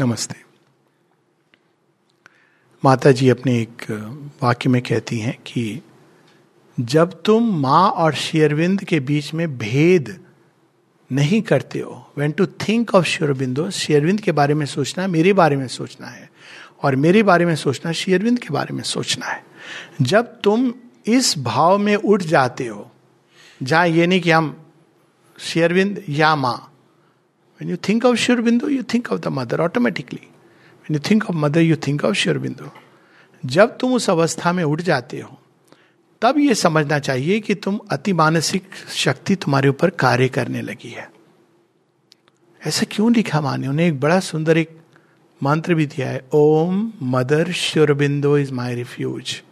नमस्ते। 0.00 0.36
माता 2.84 3.12
जी 3.12 3.28
अपने 3.28 3.60
एक 3.60 3.90
वाक्य 4.42 4.68
में 4.68 4.82
कहती 4.82 5.18
हैं 5.18 5.38
कि 5.46 5.82
जब 6.80 7.22
तुम 7.22 7.60
माँ 7.60 7.90
और 7.90 8.14
शेरविंद 8.14 8.84
के 8.84 9.00
बीच 9.00 9.34
में 9.34 9.58
भेद 9.58 10.20
नहीं 11.12 11.42
करते 11.42 11.80
हो 11.80 12.12
when 12.18 12.32
to 12.32 12.46
think 12.46 12.94
of 12.94 13.06
Aurobindo 13.06 13.70
Aurobindo 13.70 14.20
के 14.20 14.32
बारे 14.32 14.54
में 14.54 14.66
सोचना, 14.66 15.06
मेरे 15.06 15.32
बारे 15.32 15.56
में 15.56 15.68
सोचना 15.68 16.06
है। 16.06 16.30
और 16.82 16.96
मेरे 16.96 17.22
बारे 17.22 17.44
में 17.44 17.56
सोचना, 17.56 17.92
शेरविंद 17.92 18.38
के 18.38 18.48
बारे 18.50 18.74
में 18.74 18.82
सोचना 18.82 19.26
है। 19.26 19.44
जब 20.02 20.40
तुम 20.40 20.74
इस 21.06 21.38
भाव 21.38 21.78
में 21.78 21.96
उठ 21.96 22.22
जाते 22.22 22.66
हो, 22.66 22.90
जहाँ 23.62 23.88
ये 23.88 24.06
नहीं 24.06 24.20
कि 24.20 24.30
हम 24.30 24.66
शेरविंद 25.38 26.02
या 26.08 26.36
माँ 26.36 26.64
when 27.60 27.70
you 27.70 27.76
think 27.88 28.04
of 28.04 28.16
Aurobindo 28.16 28.68
you 28.68 28.82
think 28.94 29.12
of 29.12 29.20
the 29.20 29.28
mother 29.28 29.60
automatically 29.60 30.26
when 30.84 30.94
you 30.94 31.00
think 31.10 31.24
of 31.24 31.36
mother 31.36 31.60
you 31.60 31.76
think 31.86 32.04
of 32.04 32.14
Aurobindo 32.14 32.70
जब 33.46 33.76
तुम 33.78 33.92
उस 33.94 34.08
अवस्था 34.10 34.52
में 34.52 34.62
उठ 34.64 34.80
जाते 34.80 35.20
हो, 35.20 35.38
तब 36.22 36.38
ये 36.38 36.54
समझना 36.54 36.98
चाहिए 36.98 37.40
कि 37.40 37.54
तुम 37.54 37.78
अति 37.90 38.12
मानसिक 38.12 38.64
शक्ति 38.94 39.34
तुम्हारे 39.36 39.68
ऊपर 39.68 39.90
कार्य 39.90 40.28
करने 40.28 40.62
लगी 40.62 40.88
है। 40.88 41.10
ऐसा 42.62 42.86
क्यों 42.90 43.12
लिखा 43.12 43.40
माने? 43.40 43.68
उन्हें 43.68 43.86
एक 43.86 44.00
बड़ा 44.00 44.18
सुंदर 44.20 44.58
एक 44.58 44.70
मंत्र 45.42 45.74
भी 45.74 45.86
दिया 45.86 46.08
है, 46.08 46.24
Om 46.32 46.92
mother 47.02 47.52
Aurobindo 47.52 48.36
is 48.38 48.52
my 48.52 48.74
refuge 48.74 49.42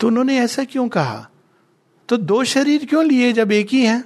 तो 0.00 0.06
उन्होंने 0.06 0.38
ऐसा 0.38 0.64
क्यों 0.64 0.88
कहा? 0.88 1.28
तो 2.08 2.16
दो 2.16 2.42
शरीर 2.44 2.84
क्यों 2.86 3.04
लिए 3.04 3.32
जब 3.32 3.52
एक 3.52 3.68
ही 3.72 3.84
है? 3.84 4.02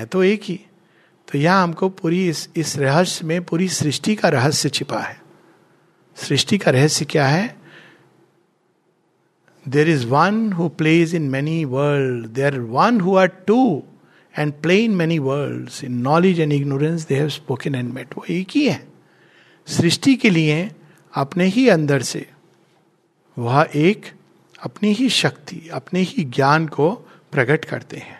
है 0.00 0.06
तो 0.06 0.22
एक 0.24 0.42
ही। 0.42 0.60
तो 1.28 1.38
यहाँ 1.38 1.62
हमको 1.62 1.88
पूरी 1.88 2.28
इस 2.28 2.48
इस 2.56 2.76
रहस्य 2.78 3.26
में 3.26 3.42
पूरी 3.44 3.68
सृष्टि 3.68 4.14
का 4.14 4.28
रहस्य 4.28 4.68
छिपा 4.68 4.98
है। 4.98 5.16
सृष्टि 6.16 6.58
का 6.58 6.70
रहस्य 6.70 7.04
क्या 7.04 7.26
है? 7.26 7.56
There 9.66 9.88
is 9.88 10.06
one 10.06 10.52
who 10.52 10.68
plays 10.68 11.14
in 11.14 11.22
many 11.22 11.64
world 11.64 12.26
there 12.26 12.58
one 12.60 13.00
who 13.00 13.16
are 13.16 13.26
two 13.26 13.82
and 14.38 14.52
play 14.52 14.78
in 14.78 14.94
many 14.96 15.18
world 15.18 15.84
in 15.84 16.00
knowledge 16.02 16.40
and 16.40 16.52
ignorance 16.52 17.06
they 17.06 17.14
have 17.14 17.28
spoken 17.28 17.74
and 17.74 17.92
met 17.92 18.16
वो 18.18 18.24
एक 18.30 18.48
ही 18.50 18.68
है। 18.68 18.82
सृष्टि 19.68 20.14
के 20.14 20.30
लिए 20.30 20.70
अपने 21.14 21.44
ही 21.46 21.68
अंदर 21.68 22.02
से 22.02 22.26
वह 23.36 23.68
एक 23.74 24.06
अपनी 24.62 24.92
ही 24.92 25.08
शक्ति, 25.08 25.68
अपने 25.72 26.00
ही 26.00 26.24
ज्ञान 26.24 26.66
को 26.66 26.90
प्रकट 27.32 27.64
करते 27.64 27.96
हैं। 27.96 28.19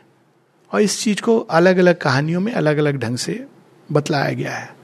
और 0.72 0.82
इस 0.82 1.00
चीज़ 1.00 1.20
को 1.22 1.38
अलग 1.38 1.76
अलग 1.76 1.98
कहानियों 1.98 2.40
में 2.40 2.52
अलग 2.52 2.76
अलग 2.76 2.98
ढंग 2.98 3.16
से 3.16 3.44
बतलाया 3.92 4.32
गया 4.32 4.56
है। 4.56 4.74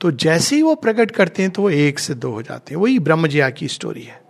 तो 0.00 0.10
जैसे 0.10 0.56
ही 0.56 0.62
वो 0.62 0.74
प्रकट 0.74 1.10
करते 1.10 1.42
हैं 1.42 1.50
तो 1.50 1.62
वो 1.62 1.70
एक 1.70 1.98
से 1.98 2.14
दो 2.14 2.30
हो 2.30 2.42
जाते 2.42 2.74
हैं। 2.74 2.80
वही 2.80 2.98
ब्रह्मजिया 2.98 3.50
की 3.50 3.68
स्टोरी 3.68 4.02
है। 4.02 4.20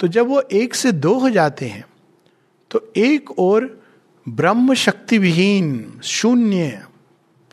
तो 0.00 0.08
जब 0.08 0.26
वो 0.26 0.40
एक 0.52 0.74
से 0.74 0.92
दो 0.92 1.14
हो 1.14 1.30
जाते 1.30 1.66
हैं 1.66 1.84
तो 2.70 2.92
एक 2.96 3.38
और 3.38 3.80
ब्रह्म 4.26 4.74
शक्ति 4.74 5.18
विहीन 5.18 6.00
शून्य 6.04 6.82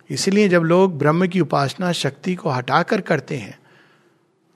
इसलिए 0.10 0.48
जब 0.50 0.62
लोग 0.62 0.98
ब्रह्म 0.98 1.28
की 1.28 1.40
उपासना 1.40 1.92
शक्ति 1.92 2.36
को 2.36 2.50
हटाकर 2.50 3.02
करते 3.02 3.38
हैं, 3.38 3.58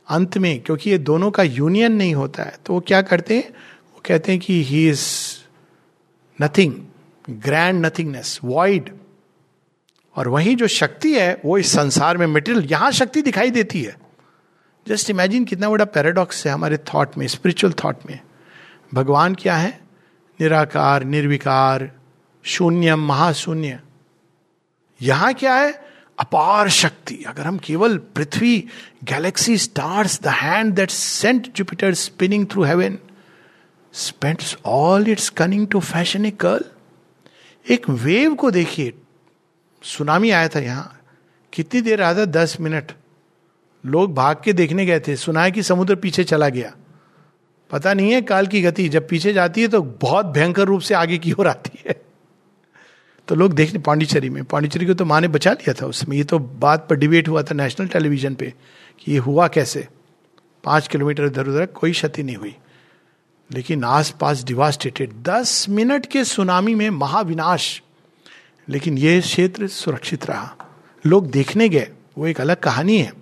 अंत 0.08 0.38
में, 0.38 0.60
क्योंकि 0.62 0.90
ये 0.90 0.98
दोनों 0.98 1.32
का 1.32 1.44
यूनियन 1.44 1.94
नहीं 1.94 2.16
होता 2.16 2.44
है 2.44 2.58
तो 2.66 2.74
वो 2.74 2.80
क्या 2.80 3.02
करते 3.02 3.36
हैं? 3.36 3.50
वो 3.50 4.02
कहते 4.06 4.32
हैं 4.32 4.42
कि 4.42 4.64
he 4.64 4.88
is 4.90 5.06
nothing 6.40 6.74
grand 7.30 7.86
nothingness 7.86 8.40
void 8.44 8.98
और 10.16 10.28
वही 10.28 10.56
जो 10.56 10.68
शक्ति 10.68 11.14
है, 11.16 11.42
वो 11.46 11.58
इस 11.58 11.74
संसार 11.74 12.18
में 12.18 12.28
मेटेरियल 12.28 12.66
यहाँ 12.66 12.92
शक्ति 12.92 13.22
दिखाई 13.22 13.52
देती 13.52 13.84
है। 13.84 13.98
जस्ट 14.88 15.10
इमेजिन 15.10 15.46
कितना 15.46 15.70
बड़ा 15.70 15.86
पैराडॉक्स 15.86 16.48
है 16.48 16.54
हमारे 16.54 16.78
थॉट 16.78 17.18
में 17.18 17.28
स्पिरिचुअल 17.28 17.74
थॉट 17.74 17.98
में। 18.06 18.20
भगवान 18.94 19.36
क्या 19.36 19.56
है? 19.56 19.82
निराकार, 20.42 21.04
निर्विकार 21.04 21.92
शून्य 22.44 22.96
महाशून्य। 22.96 23.80
यहाँ 25.02 25.34
क्या 25.34 25.56
है? 25.56 25.88
अपार 26.20 26.70
शक्ति। 26.70 27.24
अगर 27.28 27.42
हम 27.42 27.58
केवल 27.58 27.98
पृथ्वी 27.98 28.68
galaxy 29.04 29.58
stars 29.58 30.22
the 30.22 30.28
hand 30.28 30.74
that 30.74 30.90
sent 30.90 31.54
Jupiter 31.56 31.94
spinning 31.94 32.48
through 32.48 32.64
heaven 32.64 32.98
spends 33.94 34.58
all 34.66 35.10
its 35.10 35.30
cunning 35.30 35.68
to 35.68 35.80
fashion 35.80 36.26
a 36.26 36.32
curl 36.32 36.66
एक 37.70 37.90
वेव 37.90 38.36
को 38.36 38.52
देखिए। 38.52 38.94
सुनामी 39.84 40.30
आया 40.30 40.48
था 40.48 40.60
यहाँ। 40.60 41.02
कितनी 41.54 41.82
देर 41.82 42.00
रहा 42.00 42.14
था 42.14 42.26
दस 42.26 42.58
मिनट। 42.62 42.92
लोग 43.86 44.14
भाग 44.14 44.42
के 44.44 44.54
देखने 44.54 44.86
गए 44.86 45.00
थे। 45.00 45.16
सुना 45.16 45.44
है 45.44 45.52
कि 45.52 45.64
समुद्र 45.64 45.96
पीछे 45.96 46.24
चला 46.24 46.50
गया। 46.50 46.74
पता 47.72 47.94
नहीं 47.94 48.12
है 48.12 48.22
काल 48.22 48.48
की 48.48 48.62
गति। 48.62 48.90
जब 48.90 49.08
पीछे 49.08 49.34
जाती 49.34 49.62
है 49.62 49.68
तो 49.68 49.82
बहुत 49.82 50.26
भयंकर 50.26 50.64
रूप 50.64 50.82
से 50.82 50.94
आगे 50.94 51.18
की 51.18 51.32
ओर 51.32 51.48
आती 51.48 51.84
है। 51.88 52.02
तो 53.28 53.36
लोग 53.36 53.54
देखने 53.54 53.80
पांडिचेरी 53.80 54.30
में। 54.30 54.44
पांडिचेरी 54.44 54.86
को 54.86 54.94
तो 54.94 55.06
माँ 55.06 55.22
ने 55.22 55.28
बचा 55.28 55.52
लिया 55.52 55.74
था 55.74 55.86
उसमें। 55.86 56.18
ये 56.18 56.24
तो 56.24 56.40
बात 56.40 56.88
पर 56.90 56.96
डिबेट 56.96 57.28
हुआ 57.28 57.44
था 57.44 57.54
नेशनल 57.54 57.88
टेलीविज़न 57.88 58.36
पे 58.36 58.54
कि 59.00 59.12
ये 59.12 59.18
हुआ 59.18 59.48
कैसे। 59.48 59.88
पाँच 60.64 60.88
किलोमीटर 60.88 61.26
इधर 61.26 61.48
उधर 61.48 61.66
कोई 61.66 61.92
क्षति 61.92 62.24
नहीं 62.24 62.36
हुई। 62.36 62.56
लेकिन 63.52 63.84
आसपास 63.84 64.44
डिवास्टेटेड 64.44 65.14
दस 65.24 65.70
मिनट 65.70 66.06
के 66.06 66.24
सुनामी 66.24 66.76
में 66.76 66.90
महाविनाश। 66.90 67.82
लेकिन 68.70 68.98
ये 68.98 69.22
क्षेत्र 69.22 69.68
सुरक्षित 69.68 70.26
रहा। 70.26 70.56
लोग 71.06 71.32
देखने 71.32 71.70
गए। 71.70 71.92
वो 72.18 72.28
एक 72.28 72.42
अलग 72.42 72.56
कहानी 72.56 72.98
है। 72.98 73.14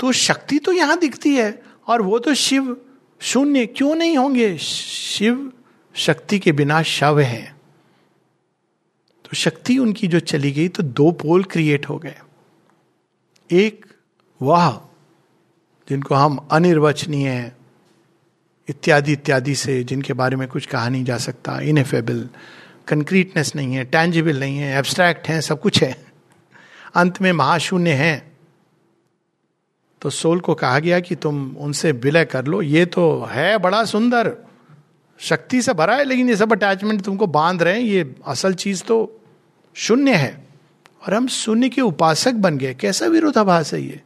तो 0.00 0.12
शक्ति 0.12 0.58
तो 0.58 0.72
यहाँ 0.72 0.98
दिखती 0.98 1.36
है। 1.36 1.62
और 1.86 2.02
वो 2.02 2.18
तो 2.18 2.34
शिव 2.34 2.80
शून्य। 3.20 3.66
क्यों 3.66 3.94
नहीं 3.94 4.16
होंगे? 4.16 4.58
शिव 4.58 5.52
शक्ति 5.94 6.38
के 6.38 6.52
बिना 6.52 6.82
शव 6.82 7.20
है। 7.20 7.56
तो 9.24 9.36
शक्ति 9.36 9.78
उनकी 9.78 10.08
जो 10.08 10.20
चली 10.20 10.52
गई 10.52 10.68
तो 10.68 10.82
दो 10.82 11.10
पोल 11.10 11.44
क्रिएट 11.44 11.88
हो 11.88 11.98
गए। 11.98 12.18
एक 13.50 13.86
वह 14.42 14.86
जिनको 15.88 16.14
हम 16.14 16.48
अनिर्वचनीय 16.50 17.52
इत्यादि 18.68 19.12
इत्यादि 19.12 19.54
से 19.54 19.84
जिनके 19.84 20.12
बारे 20.12 20.36
में 20.36 20.48
कुछ 20.48 20.66
कहा 20.66 20.88
नहीं 20.88 21.04
जा 21.04 21.18
सकता। 21.18 21.60
इनएफेबल 21.60 22.28
कंक्रीटनेस 22.88 23.56
नहीं 23.56 23.74
है 23.74 23.84
टैंजिबल 23.84 24.40
नहीं 24.40 24.58
है 24.58 24.78
एब्स्ट्रैक्ट 24.78 25.28
है, 25.28 25.40
सब 25.40 25.60
कुछ 25.60 25.82
है। 25.82 26.04
अंत 26.94 27.22
में 27.22 27.32
महाशून्य 27.32 27.90
है। 27.90 28.32
तो 30.02 30.10
सोल 30.10 30.40
को 30.40 30.54
कहा 30.54 30.78
गया 30.78 31.00
कि 31.00 31.14
तुम 31.14 31.56
उनसे 31.56 31.92
विलय 31.92 32.24
कर 32.24 32.44
लो। 32.44 32.62
ये 32.62 32.86
तो 32.86 33.28
है 33.30 33.58
बड़ा 33.58 33.84
सुंदर। 33.84 34.36
शक्ति 35.18 35.62
से 35.62 35.72
भरा 35.72 35.96
है, 35.96 36.04
लेकिन 36.04 36.28
ये 36.28 36.36
सब 36.36 36.52
अटैचमेंट 36.52 37.02
तुमको 37.02 37.26
बाँध 37.26 37.62
रहे 37.62 37.74
हैं। 37.74 37.80
ये 37.80 38.14
असल 38.26 38.54
चीज़ 38.54 38.84
तो 38.84 39.20
शून्य 39.74 40.14
है। 40.14 40.46
और 41.06 41.14
हम 41.14 41.28
शून्य 41.28 41.68
के 41.68 41.80
उपासक 41.80 42.32
बन 42.32 42.58
गए। 42.58 42.74
कैसा 42.74 43.06
विरोधाभास 43.06 43.74
है 43.74 43.82
ये? 43.82 44.00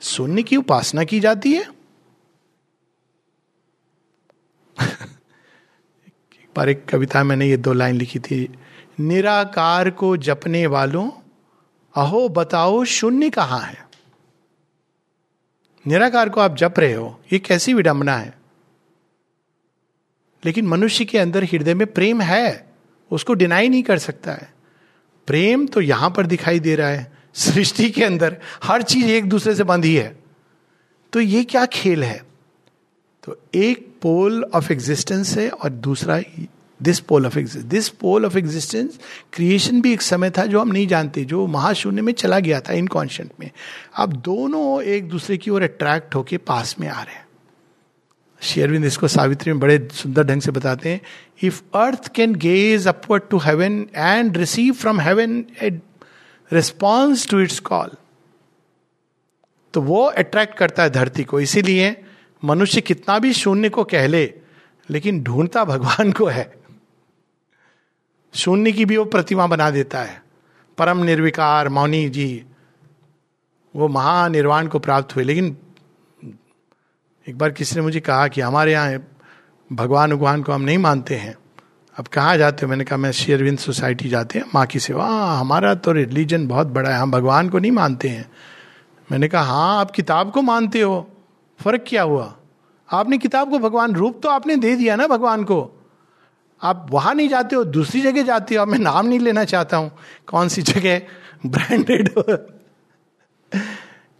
शून्य 0.00 0.42
की 0.42 0.56
उपासना 0.56 1.04
की 1.04 1.20
जाती 1.20 1.52
है। 1.52 1.73
बार 6.56 6.68
एक 6.68 6.84
कविता 6.86 7.24
मैंने 7.24 7.46
ये 7.46 7.56
दो 7.56 7.72
लाइन 7.72 7.96
लिखी 7.96 8.18
थी, 8.18 8.54
निराकार 9.00 9.90
को 9.90 10.16
जपने 10.16 10.66
वालों, 10.66 11.10
अहो 11.94 12.28
बताओ 12.28 12.84
शून्य 12.84 13.30
कहाँ 13.30 13.60
है? 13.60 13.84
निराकार 15.86 16.28
को 16.28 16.40
आप 16.40 16.56
जप 16.56 16.74
रहे 16.78 16.92
हो, 16.92 17.20
ये 17.32 17.38
कैसी 17.38 17.74
विडंबना 17.74 18.16
है? 18.16 18.38
लेकिन 20.44 20.66
मनुष्य 20.66 21.04
के 21.04 21.18
अंदर 21.18 21.44
हृदय 21.44 21.74
में 21.74 21.86
प्रेम 21.86 22.20
है, 22.20 22.74
उसको 23.10 23.34
डिनाई 23.34 23.68
नहीं 23.68 23.82
कर 23.82 23.98
सकता 23.98 24.32
है। 24.32 24.54
प्रेम 25.26 25.66
तो 25.66 25.80
यहाँ 25.80 26.10
पर 26.10 26.26
दिखाई 26.26 26.60
दे 26.60 26.76
रहा 26.76 26.88
है, 26.88 27.12
सृष्टि 27.34 27.90
के 27.90 28.04
अंदर 28.04 28.36
हर 28.64 28.82
चीज़ 28.82 29.06
एक 29.06 29.28
दूसरे 29.28 29.54
से 29.54 29.64
बंधी 29.64 29.96
है। 29.96 30.16
तो 31.12 31.20
ये 31.20 31.44
क्या 31.44 31.66
खेल 31.66 32.04
है? 32.04 32.33
तो 33.24 33.36
एक 33.54 33.86
पोल 34.02 34.42
ऑफ़ 34.54 34.72
एग्जिस्टेंस 34.72 35.36
है 35.38 35.48
और 35.48 35.70
दूसरा 35.70 36.20
this 36.80 36.98
pole 37.00 37.26
of 37.26 37.38
this 37.38 37.88
pole 38.00 38.24
of 38.26 38.36
existence 38.38 38.98
creation 39.32 39.80
भी 39.80 39.92
एक 39.92 40.02
समय 40.02 40.30
था 40.30 40.44
जो 40.46 40.60
हम 40.60 40.68
नहीं 40.68 40.86
जानते, 40.86 41.24
जो 41.24 41.46
महाशून्य 41.46 42.02
में 42.02 42.12
चला 42.12 42.38
गया 42.38 42.60
था 42.60 42.72
इनकॉन्शियंट 42.72 43.30
में। 43.40 43.50
अब 43.96 44.12
दोनों 44.22 44.82
एक 44.82 45.08
दूसरे 45.08 45.36
की 45.36 45.50
ओर 45.50 45.62
अट्रैक्ट 45.62 46.14
होके 46.14 46.36
पास 46.38 46.74
में 46.80 46.88
आ 46.88 47.02
रहे 47.02 47.14
हैं। 47.14 47.22
शेयरविंद 48.40 48.84
इसको 48.84 49.08
सावित्री 49.08 49.52
में 49.52 49.60
बड़े 49.60 49.88
सुंदर 49.92 50.24
ढंग 50.24 50.40
से 50.42 50.50
बताते 50.50 50.88
हैं। 50.88 51.00
If 51.42 51.62
earth 51.74 52.12
can 52.14 52.34
gaze 52.36 52.88
upward 52.88 53.22
to 53.30 53.38
heaven 53.38 53.86
and 53.96 54.36
receive 54.36 54.74
from 54.74 55.00
heaven 55.00 55.44
a 55.62 55.70
response 56.50 57.28
to 57.28 57.40
its 57.40 57.58
call 57.60 57.90
तो 59.74 59.80
वो 59.82 60.04
अट्रैक्ट 60.04 60.56
करता 60.58 60.82
है 60.82 60.90
धरती 60.90 61.24
को। 61.24 61.40
इसीलिए 61.40 61.96
मनुष्य 62.44 62.80
कितना 62.80 63.18
भी 63.18 63.32
शून्य 63.32 63.68
को 63.68 63.84
कह 63.84 64.06
ले, 64.06 64.34
लेकिन 64.90 65.22
ढूंढता 65.22 65.64
भगवान 65.64 66.12
को 66.12 66.26
है। 66.26 66.54
शून्य 68.34 68.72
की 68.72 68.84
भी 68.84 68.96
वो 68.96 69.04
प्रतिमा 69.04 69.46
बना 69.46 69.70
देता 69.70 70.02
है। 70.02 70.22
परम 70.78 70.98
निर्विकार 70.98 71.68
मौनी 71.68 72.08
जी, 72.08 72.44
वो 73.76 73.88
महानिर्वाण 73.88 74.66
को 74.66 74.78
प्राप्त 74.78 75.16
हुए। 75.16 75.24
लेकिन 75.24 75.56
एक 77.28 77.38
बार 77.38 77.50
किसी 77.50 77.76
ने 77.76 77.82
मुझे 77.82 78.00
कहा 78.00 78.28
कि 78.28 78.40
हमारे 78.40 78.72
यहाँ 78.72 78.98
भगवान 79.72 80.10
भगवान 80.10 80.42
को 80.42 80.52
हम 80.52 80.62
नहीं 80.62 80.78
मानते 80.78 81.14
हैं। 81.14 81.36
अब 81.98 82.06
कहाँ 82.06 82.36
जाते 82.36 82.66
हो? 82.66 82.70
मैंने 82.70 82.84
कहा, 82.84 82.96
मैं 82.96 83.12
शेयरविंद 83.12 83.58
सोसाइटी 83.58 84.08
जाते 84.08 84.38
हैं, 84.38 84.46
माँ 84.54 84.66
की 84.66 84.80
सेवा। 84.80 85.06
हाँ 85.06 85.40
हमारा 85.40 85.74
तो 85.74 85.92
रिलीजन 85.92 86.46
बहुत 86.46 86.66
बड़ा 86.66 86.90
है, 86.90 86.98
हम 86.98 87.10
भगवान 87.10 87.48
को 87.48 87.58
नहीं 87.58 87.72
मानते 87.72 88.08
हैं। 88.08 88.30
मैंने 89.12 89.28
कहा 89.28 89.42
हाँ 89.42 89.80
आप 89.80 89.90
किताब 89.90 90.30
को 90.30 90.42
मानते 90.42 90.80
हो। 90.80 91.10
फ़र्क 91.60 91.84
क्या 91.88 92.02
हुआ? 92.02 92.36
आपने 92.88 93.18
किताब 93.18 93.50
को 93.50 93.58
भगवान 93.58 93.94
रूप 93.94 94.20
तो 94.22 94.28
आपने 94.28 94.56
दे 94.56 94.74
दिया 94.76 94.96
ना 94.96 95.06
भगवान 95.06 95.44
को। 95.44 95.70
आप 96.62 96.86
वहाँ 96.90 97.14
नहीं 97.14 97.28
जाते 97.28 97.56
हो, 97.56 97.64
दूसरी 97.64 98.00
जगह 98.00 98.22
जाते 98.22 98.54
हो। 98.54 98.66
मैं 98.66 98.78
नाम 98.78 99.06
नहीं 99.06 99.18
लेना 99.18 99.44
चाहता 99.44 99.76
हूँ। 99.76 99.90
कौन 100.26 100.48
सी 100.48 100.62
जगह? 100.62 101.00
ब्रांडेड 101.46 102.08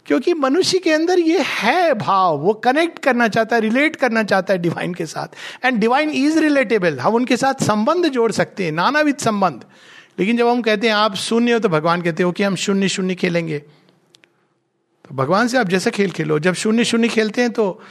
क्योंकि 0.05 0.33
मनुष्य 0.33 0.79
के 0.79 0.91
अंदर 0.91 1.19
ये 1.19 1.39
है 1.41 1.93
भाव। 1.93 2.37
वो 2.37 2.53
कनेक्ट 2.53 2.99
करना 2.99 3.27
चाहता 3.27 3.55
है 3.55 3.61
रिलेट 3.61 3.95
करना 3.95 4.23
चाहता 4.23 4.53
है 4.53 4.59
डिवाइन 4.59 4.93
के 4.93 5.05
साथ। 5.05 5.65
एंड 5.65 5.79
डिवाइन 5.79 6.09
इज़ 6.09 6.39
रिलेटेबल 6.39 6.99
हम 6.99 7.15
उनके 7.15 7.37
साथ 7.37 7.63
संबंध 7.63 8.07
जोड़ 8.07 8.31
सकते 8.31 8.65
हैं, 8.65 8.71
नानाविध 8.71 9.17
संबंध। 9.17 9.65
लेकिन 10.19 10.37
जब 10.37 10.47
हम 10.47 10.61
कहते 10.61 10.87
हैं, 10.87 10.93
आप 10.95 11.15
शून्य 11.15 11.53
हो 11.53 11.59
तो 11.59 11.69
भगवान 11.69 12.01
कहते 12.01 12.23
हो 12.23 12.31
कि 12.31 12.43
हम 12.43 12.55
शून्य 12.55 12.89
शून्य 12.89 13.15
खेलेंगे। 13.15 13.63
तो 15.09 15.15
भगवान 15.15 15.47
से 15.47 15.57
आप 15.57 15.69
जैसा 15.69 15.89
खेल 15.89 16.11
खेलो, 16.11 16.39
जब 16.39 16.53
शून्य 16.53 16.85
शून्य 16.85 17.07
खेलते 17.07 17.41
हैं 17.41 17.51
तो 17.51 17.81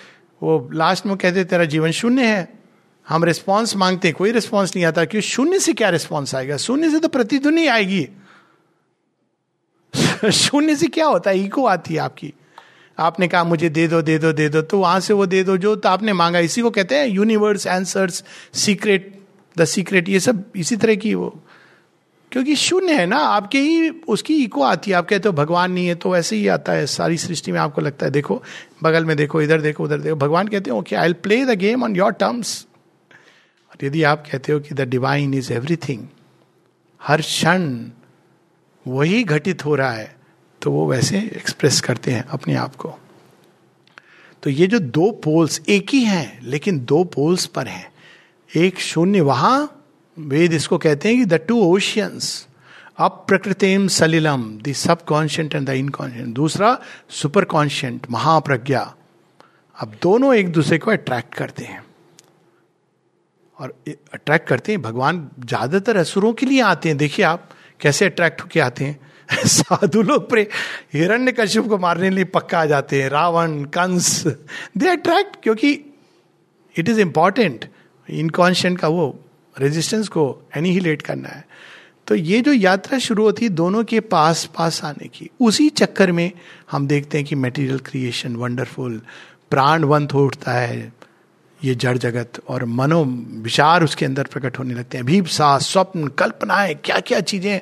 वो 0.43 0.71
लास्ट 0.73 1.07
में 1.07 1.17
कहते 1.17 1.45
तेरा 1.45 1.65
जीवन 1.65 1.91
शून्य 1.91 2.27
है। 2.27 2.59
हम 3.09 3.25
रिस्पॉन्स 3.25 3.77
मांगते 3.77 4.13
कोई 4.13 4.33
रिस्पॉन्स 4.33 4.77
नहीं 4.77 4.87
आता 4.87 5.05
क्योंकि 5.05 5.29
शून्य 5.29 5.59
से 5.59 5.73
क्या 5.73 5.89
रिस्पॉन्स 5.89 6.35
आएगा? 6.35 6.57
शून्य 6.57 6.91
से 6.91 6.99
तो 6.99 7.09
प्रतिध्वनि 7.09 7.67
आएगी। 7.67 8.09
शून्य 10.31 10.77
से 10.77 10.87
क्या 10.87 11.07
होता 11.07 11.31
है? 11.31 11.39
ईको 11.39 11.67
आती 11.67 11.95
है 11.95 12.01
आपकी। 12.01 12.35
आपने 12.99 13.29
कहा, 13.29 13.45
मुझे 13.45 13.69
दे 13.69 13.89
दो 13.89 14.03
दे 14.03 14.19
दो 14.19 14.33
दे 14.33 14.49
दो। 14.49 14.63
तो 14.63 14.79
वहाँ 14.79 15.01
से 15.01 15.15
वो 15.15 15.27
दे 15.27 15.45
दो, 15.45 15.57
जो 15.57 15.77
तो 15.77 15.89
आपने 15.89 16.13
मांगा। 16.13 16.39
इसी 16.39 16.63
को 16.63 16.71
कहते 16.71 16.95
हैं 16.95 17.07
universe 17.07 17.67
answers 17.67 18.25
secret 18.55 19.23
the 19.59 19.65
secret 19.65 20.09
ये 20.09 20.21
सब 20.21 20.45
इसी 20.57 20.77
तरह 20.77 20.95
की 20.95 21.15
वो 21.15 21.44
क्योंकि 22.35 22.55
शून्य 22.57 22.93
है 22.93 23.07
ना, 23.07 23.17
आपके 23.17 23.59
ही, 23.59 23.91
उसकी 24.09 24.35
इको 24.45 24.63
आती 24.63 24.91
है, 24.91 24.97
आप 24.97 25.09
कहते 25.09 25.29
हो 25.29 25.33
भगवान 25.33 25.73
नहीं 25.73 25.87
है 25.87 25.95
तो 25.95 26.11
वैसे 26.11 26.37
ही 26.37 26.49
आता 26.49 26.73
है, 26.73 26.87
सारी 26.87 27.19
सृष्टि 27.19 27.53
में 27.53 27.59
आपको 27.61 27.81
लगता 27.81 28.07
है, 28.07 28.13
देखो, 28.13 28.43
बगल 28.83 29.05
में 29.05 29.17
देखो, 29.17 29.43
इधर 29.43 29.61
देखो, 29.61 29.85
उधर 29.85 29.99
देखो, 29.99 30.17
भगवान 30.17 30.49
कहते 30.49 30.71
हो 30.71 30.79
okay 30.79 30.97
I 30.97 31.13
play 31.13 31.45
the 31.45 31.51
game 31.51 31.85
on 31.85 31.97
your 31.97 32.13
terms 32.13 32.67
और 33.71 33.85
यदि 33.87 34.03
आप 34.03 34.25
कहते 34.33 34.53
हो 34.53 34.61
कि 34.61 34.75
द 34.75 34.81
डिवाइन 34.81 35.35
इज़ 35.35 35.53
एवरीथिंग 35.53 36.07
हर 37.01 37.21
क्षण 37.21 37.91
वही 38.87 39.23
घटित 39.25 39.65
हो 39.65 39.75
रहा 39.75 39.93
है 39.93 40.17
तो 40.63 40.71
वो 40.71 40.87
वैसे 40.87 41.19
एक्सप्रेस 41.37 41.81
करते 41.81 42.11
हैं 42.11 42.25
अपने 42.25 42.55
आप 42.55 42.77
को। 42.77 42.95
तो 44.43 44.51
ये 44.51 44.67
जो 44.67 44.79
दो 44.79 45.11
पोल्स 45.25 45.61
एक 45.69 45.91
ही 45.91 46.03
हैं, 46.05 46.41
लेकिन 46.43 46.85
दो 46.85 47.05
पोल्स 47.05 47.47
पर 47.47 47.69
हैं, 47.69 47.93
एक 48.51 48.79
शून्य 48.79 49.21
वहाँ 49.21 49.81
वेद 50.19 50.53
इसको 50.53 50.79
कहते 50.79 51.09
हैं 51.09 51.19
कि 51.19 51.25
द 51.25 51.35
टू 51.35 51.65
ओशियंस 51.65 52.49
अप्रकृतिम 52.99 53.89
सलिलम 53.89 54.59
the 54.59 54.73
subconscient 55.05 55.55
and 55.55 55.67
the 55.67 55.71
inconscient 55.71 56.35
दूसरा 56.35 56.83
सुपर 57.11 57.45
कॉन्शियंट 57.45 58.07
महाप्रज्ञा। 58.11 58.95
अब 59.81 59.97
दोनों 60.03 60.35
एक 60.35 60.53
दूसरे 60.53 60.79
को 60.79 60.91
अट्रैक्ट 60.91 61.35
करते 61.35 61.65
हैं। 61.65 61.85
और 63.59 63.75
अट्रैक्ट 63.89 64.49
करते 64.49 64.73
हैं। 64.73 64.83
भगवान 64.83 65.31
ज़्यादातर 65.45 65.97
असुरों 65.97 66.33
के 66.33 66.47
लिए 66.47 66.61
आते 66.61 66.89
हैं। 66.89 66.99
देखिए 66.99 67.25
आप 67.25 67.49
कैसे 67.81 68.05
अट्रैक्ट 68.05 68.43
होके 68.43 68.61
आते 68.61 68.85
हैं। 68.85 69.01
साधु 69.47 70.03
लोग 70.03 70.31
प्रे, 70.31 70.49
हिरण्य 70.93 71.33
कश्यप 71.33 71.67
को 71.67 71.79
मारने 71.79 72.11
लिए 72.11 72.25
पक्का 72.25 72.61
आ 72.61 72.65
जाते 72.65 73.03
हैं। 73.03 73.09
रावण, 73.09 73.65
कंस 73.65 74.27
दे 74.77 74.89
अट्रैक्ट 74.89 75.37
क्योंकि 75.43 75.73
इट 76.79 76.89
इज़ 76.89 77.01
इंपॉर्टेंट 77.01 77.69
इनकॉन्शियंट 78.11 78.79
का 78.79 78.89
वो 78.89 79.24
रेजिस्टेंस 79.61 80.09
को 80.09 80.43
एनिहिलेट 80.57 81.03
करना 81.03 81.29
है। 81.29 81.45
तो 82.07 82.15
ये 82.15 82.41
जो 82.41 82.53
यात्रा 82.53 82.99
शुरू 82.99 83.25
होती 83.25 83.45
है 83.45 83.49
दोनों 83.49 83.85
के 83.85 84.01
पास 84.01 84.45
पास 84.57 84.85
आने 84.85 85.09
की, 85.09 85.31
उसी 85.41 85.69
चक्कर 85.69 86.13
में 86.13 86.31
हम 86.71 86.87
देखते 86.87 87.19
हैं 87.19 87.27
कि 87.27 87.35
मेटीरियल 87.35 87.79
क्रिएशन 87.79 88.37
वंडरफुल 88.37 89.01
प्राणवंत 89.51 90.15
हो 90.15 90.25
उठता 90.25 90.53
है। 90.53 90.93
ये 91.65 91.75
जड़ 91.75 91.97
जगत 91.99 92.41
और 92.49 92.65
मनो 92.65 93.05
विचार 93.43 93.85
उसके 93.85 94.05
अंदर 94.07 94.23
प्रकट 94.23 94.59
होने 94.59 94.75
लगते 94.75 94.99
हैं। 94.99 95.07
भीपसा 95.07 95.59
स्वप्न, 95.59 96.09
कल्पनाएँ 96.09 96.75
क्या 96.75 97.01
क्या 97.01 97.21
चीज़ें। 97.21 97.61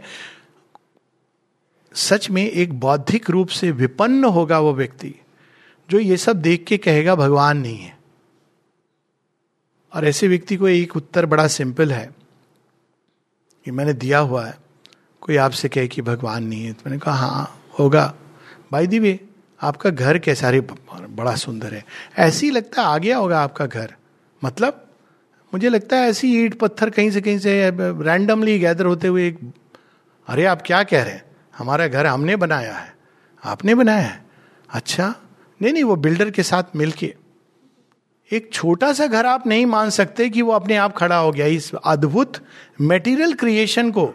सच 1.94 2.30
में 2.30 2.50
एक 2.50 2.72
बौद्धिक 2.72 3.30
रूप 3.30 3.48
से 3.48 3.70
विपन्न 3.70 4.24
होगा 4.24 4.58
वो 4.58 4.74
व्यक्ति, 4.74 5.14
जो 5.90 5.98
ये 5.98 6.16
सब 6.16 6.40
देख 6.42 6.64
के 6.64 6.76
कहेगा, 6.76 7.14
भगवान 7.14 7.58
नहीं 7.58 7.78
है। 7.78 7.96
और 9.94 10.06
ऐसे 10.06 10.28
व्यक्ति 10.28 10.56
को 10.56 10.68
एक 10.68 10.96
उत्तर 10.96 11.26
बड़ा 11.26 11.46
सिंपल 11.46 11.92
है 11.92 12.10
कि 13.64 13.70
मैंने 13.70 13.92
दिया 13.92 14.18
हुआ 14.18 14.46
है। 14.46 14.58
कोई 15.20 15.36
आपसे 15.36 15.68
कहे 15.68 15.88
कि 15.88 16.02
भगवान 16.02 16.44
नहीं 16.44 16.64
है 16.64 16.72
तो 16.72 16.82
मैंने 16.86 16.98
कहा 16.98 17.14
हाँ 17.14 17.62
होगा। 17.78 18.14
भाई 18.72 18.86
दी 18.86 18.98
वे 18.98 19.20
आपका 19.62 19.90
घर 19.90 20.18
कैसा 20.18 20.50
रे 20.50 20.60
बड़ा 20.60 21.34
सुंदर 21.34 21.74
है। 21.74 21.84
ऐसे 22.18 22.46
ही 22.46 22.52
लगता 22.52 22.82
आ 22.82 22.98
गया 22.98 23.16
होगा 23.16 23.40
आपका 23.40 23.66
घर। 23.66 23.94
मतलब 24.44 24.88
मुझे 25.54 25.68
लगता 25.68 25.96
है 25.96 26.08
ऐसी 26.08 26.44
ईट 26.44 26.58
पत्थर 26.60 26.90
कहीं 26.90 27.10
से 27.10 27.20
कहीं 27.20 27.38
से 27.38 27.70
रैंडमली 27.80 28.58
गैदर 28.58 28.86
होते 28.86 29.08
हुए 29.08 29.28
एक, 29.28 29.52
अरे, 30.28 30.44
आप 30.44 30.62
क्या 30.66 30.82
कह 30.82 31.02
रहे 31.02 31.14
हैं? 31.14 31.24
हमारा 31.58 31.86
घर 31.86 32.06
हमने 32.06 32.36
बनाया 32.36 32.76
है। 32.76 32.96
आपने 33.44 33.74
बनाया 33.74 34.06
है? 34.08 34.26
अच्छा। 34.70 35.14
नहीं 35.62 35.72
नहीं, 35.72 35.84
वो 35.84 35.96
बिल्डर 35.96 36.30
के 36.30 36.42
साथ 36.42 36.76
मिलके 36.76 37.14
एक 38.32 38.50
छोटा 38.52 38.92
सा 38.92 39.06
घर 39.06 39.26
आप 39.26 39.46
नहीं 39.46 39.66
मान 39.66 39.90
सकते 39.90 40.28
कि 40.28 40.42
वो 40.42 40.52
अपने 40.52 40.76
आप 40.76 40.96
खड़ा 40.96 41.16
हो 41.16 41.32
गया। 41.32 41.46
इस 41.46 41.74
अद्भुत 41.74 42.32
मेटीरियल 42.80 43.34
क्रिएशन 43.34 43.90
को, 43.90 44.14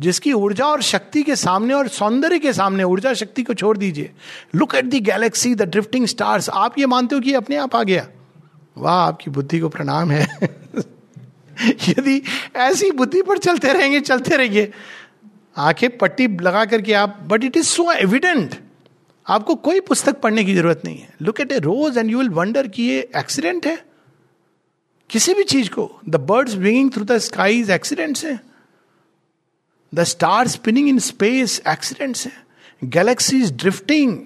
जिसकी 0.00 0.32
ऊर्जा 0.32 0.64
और 0.64 0.82
शक्ति 0.82 1.22
के 1.22 1.36
सामने 1.36 1.74
और 1.74 1.88
सौंदर्य 1.88 2.38
के 2.38 2.52
सामने, 2.52 2.82
ऊर्जा 2.82 3.14
शक्ति 3.14 3.42
को 3.42 3.54
छोड़ 3.54 3.78
दीजिए। 3.78 4.10
Look 4.54 4.74
at 4.74 4.84
the 4.84 5.00
galaxy 5.00 5.54
the 5.54 5.62
drifting 5.62 6.06
stars 6.06 6.50
आप 6.50 6.78
ये 6.78 6.86
मानते 6.86 7.14
हो 7.14 7.20
कि 7.20 7.34
अपने 7.34 7.56
आप 7.56 7.76
आ 7.76 7.82
गया? 7.82 8.08
वाह, 8.78 8.94
आपकी 8.94 9.30
बुद्धि 9.30 9.60
को 9.60 9.68
प्रणाम 9.68 10.10
है। 10.10 10.28
यदि 11.88 12.22
ऐसी 12.56 12.90
बुद्धि 12.90 13.22
पर 13.22 13.38
चलते 13.38 13.72
रहेंगे, 13.72 14.00
चलते 14.00 14.36
रहिए। 14.36 14.72
आँखें 15.56 15.98
पट्टी 15.98 16.28
लगा 16.28 16.64
करके 16.64 16.92
आप 16.92 17.20
but 17.26 17.44
it 17.44 17.56
is 17.56 17.66
so 17.66 17.92
evident 17.92 18.69
आपको 19.30 19.54
कोई 19.54 19.80
पुस्तक 19.80 20.20
पढ़ने 20.20 20.44
की 20.44 20.54
ज़रूरत 20.54 20.82
नहीं 20.84 20.98
है। 20.98 21.14
Look 21.22 21.40
at 21.40 21.52
a 21.52 21.58
rose 21.58 21.98
and 21.98 22.10
you 22.10 22.18
will 22.18 22.28
wonder 22.28 22.68
कि 22.68 22.82
ये 22.82 23.10
एक्सीडेंट 23.16 23.66
है। 23.66 23.86
किसी 25.10 25.34
भी 25.34 25.44
चीज़ 25.44 25.70
को। 25.70 26.00
The 26.08 26.16
birds 26.16 26.54
winging 26.54 26.92
through 26.92 27.04
the 27.04 27.18
skies 27.18 27.70
accidents 27.70 28.24
है। 28.24 28.40
The 29.94 30.04
star 30.04 30.48
spinning 30.48 30.88
in 30.88 30.98
space 30.98 31.62
accidents 31.68 32.26
है। 32.26 32.32
गैलेक्सीज 32.84 33.52
ड्रिफ्टिंग 33.52 34.18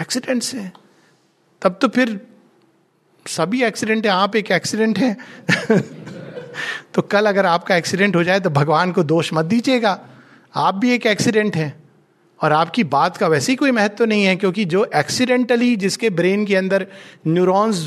एक्सीडेंट्स 0.00 0.54
है। 0.54 0.72
तब 1.62 1.78
तो 1.82 1.88
फिर 1.88 2.26
सभी 3.26 3.62
एक्सीडेंट 3.62 4.06
है, 4.06 4.12
आप 4.12 4.36
एक 4.36 4.50
एक्सीडेंट 4.50 4.98
है। 4.98 5.16
तो 6.94 7.02
कल 7.02 7.26
अगर 7.26 7.46
आपका 7.46 7.76
एक्सीडेंट 7.76 8.16
हो 8.16 8.24
जाए 8.24 8.40
तो 8.40 8.50
भगवान 8.50 8.92
को 8.92 9.02
दोष 9.02 9.30
मत 9.32 9.44
दीजिएगा। 9.44 10.08
आप 10.54 10.74
भी 10.74 10.90
एक 10.90 11.06
एक्सीडेंट 11.06 11.56
हैं। 11.56 11.79
और 12.40 12.52
आपकी 12.52 12.84
बात 12.86 13.16
का 13.16 13.28
वैसे 13.28 13.52
ही 13.52 13.56
कोई 13.56 13.70
महत्व 13.70 13.96
तो 13.96 14.04
नहीं 14.04 14.24
है, 14.24 14.36
क्योंकि 14.36 14.64
जो 14.64 14.84
एक्सीडेंटली 14.96 15.74
जिसके 15.76 16.10
ब्रेन 16.10 16.44
के 16.46 16.56
अंदर 16.56 16.86
न्यूरॉन्स 17.26 17.86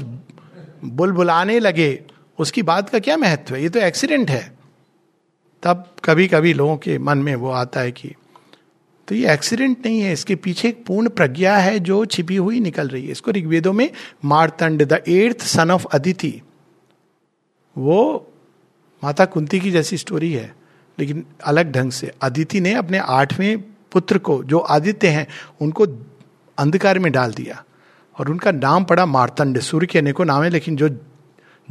बुलबुलाने 0.83 1.59
लगे, 1.59 1.99
उसकी 2.39 2.61
बात 2.63 2.89
का 2.89 2.99
क्या 2.99 3.17
महत्व 3.17 3.55
है? 3.55 3.61
ये 3.61 3.69
तो 3.69 3.79
एक्सीडेंट 3.79 4.29
है। 4.29 4.51
तब 5.63 5.85
कभी 6.03 6.27
कभी 6.27 6.53
लोगों 6.53 6.77
के 6.77 6.97
मन 6.99 7.17
में 7.17 7.33
वो 7.35 7.51
आता 7.51 7.79
है 7.79 7.91
कि 7.91 8.13
तो 9.07 9.15
ये 9.15 9.31
एक्सीडेंट 9.33 9.85
नहीं 9.85 9.99
है, 10.01 10.11
इसके 10.13 10.35
पीछे 10.35 10.67
एक 10.69 10.85
पूर्ण 10.85 11.09
प्रज्ञा 11.09 11.55
है 11.57 11.79
जो 11.79 12.03
छिपी 12.05 12.35
हुई 12.35 12.59
निकल 12.59 12.87
रही 12.87 13.05
है। 13.05 13.11
इसको 13.11 13.31
ऋग्वेदों 13.31 13.73
में 13.73 13.89
Martand, 14.25 14.83
the 14.83 15.03
earth 15.07 15.41
son 15.47 15.71
of 15.71 15.85
Aditi. 15.93 16.41
वो 17.75 18.29
माता 19.03 19.25
कुंती 19.25 19.59
की 19.59 19.71
जैसी 19.71 19.97
स्टोरी 19.97 20.31
है, 20.33 20.53
लेकिन 20.97 21.25
अलग 21.43 21.71
ढंग 21.71 21.91
से, 21.91 22.11
अदिति 22.21 22.59
ने 22.61 22.73
अपने 22.73 22.97
आठवें 22.97 23.63
पुत्र 23.93 24.17
को, 24.17 24.43
जो 24.43 24.59
आदित्य 24.59 25.07
हैं, 25.07 25.27
उनको 25.61 25.85
अंधकार 26.57 26.99
में 26.99 27.11
डाल 27.11 27.33
दिया। 27.33 27.63
और 28.19 28.29
उनका 28.29 28.51
नाम 28.51 28.83
पड़ा 28.83 29.05
मारतंड। 29.05 29.59
सूर्य 29.59 29.87
के 29.87 29.99
अनेकों 29.99 30.25
नाम 30.25 30.43
है, 30.43 30.49
लेकिन 30.49 30.75
जो 30.75 30.89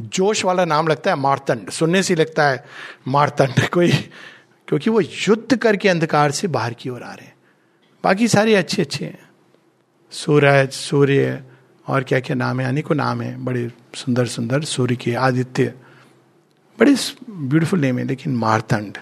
जोश 0.01 0.45
वाला 0.45 0.65
नाम 0.65 0.87
लगता 0.87 1.11
है 1.11 1.17
मारतंड। 1.17 1.69
सुनने 1.69 2.03
से 2.03 2.15
लगता 2.15 2.47
है 2.47 2.65
मारतंड 3.07 3.69
कोई, 3.73 3.91
क्योंकि 4.67 4.89
वो 4.89 5.01
युद्ध 5.01 5.57
करके 5.57 5.89
अंधकार 5.89 6.31
से 6.31 6.47
बाहर 6.47 6.73
की 6.73 6.89
ओर 6.89 7.03
आ 7.03 7.13
रहे 7.13 7.25
हैं। 7.25 7.35
बाकी 8.03 8.27
सारे 8.27 8.55
अच्छे 8.55 8.81
अच्छे 8.81 9.05
हैं। 9.05 9.29
सूरज, 10.11 10.71
सूर्य, 10.71 11.43
और 11.87 12.03
क्या 12.03 12.19
क्या 12.19 12.35
नाम 12.35 12.59
है? 12.59 12.67
अनेकों 12.67 12.95
नाम 12.95 13.21
है, 13.21 13.43
बड़े 13.43 13.71
सुंदर 13.95 14.25
सुंदर 14.25 14.61
सूर्य 14.61 14.95
के 14.95 15.15
आदित्य, 15.15 15.73
बड़े 16.79 16.95
ब्यूटीफुल 17.29 17.79
नेम 17.79 17.99
है, 17.99 18.05
लेकिन 18.05 18.35
मारतंड। 18.35 18.97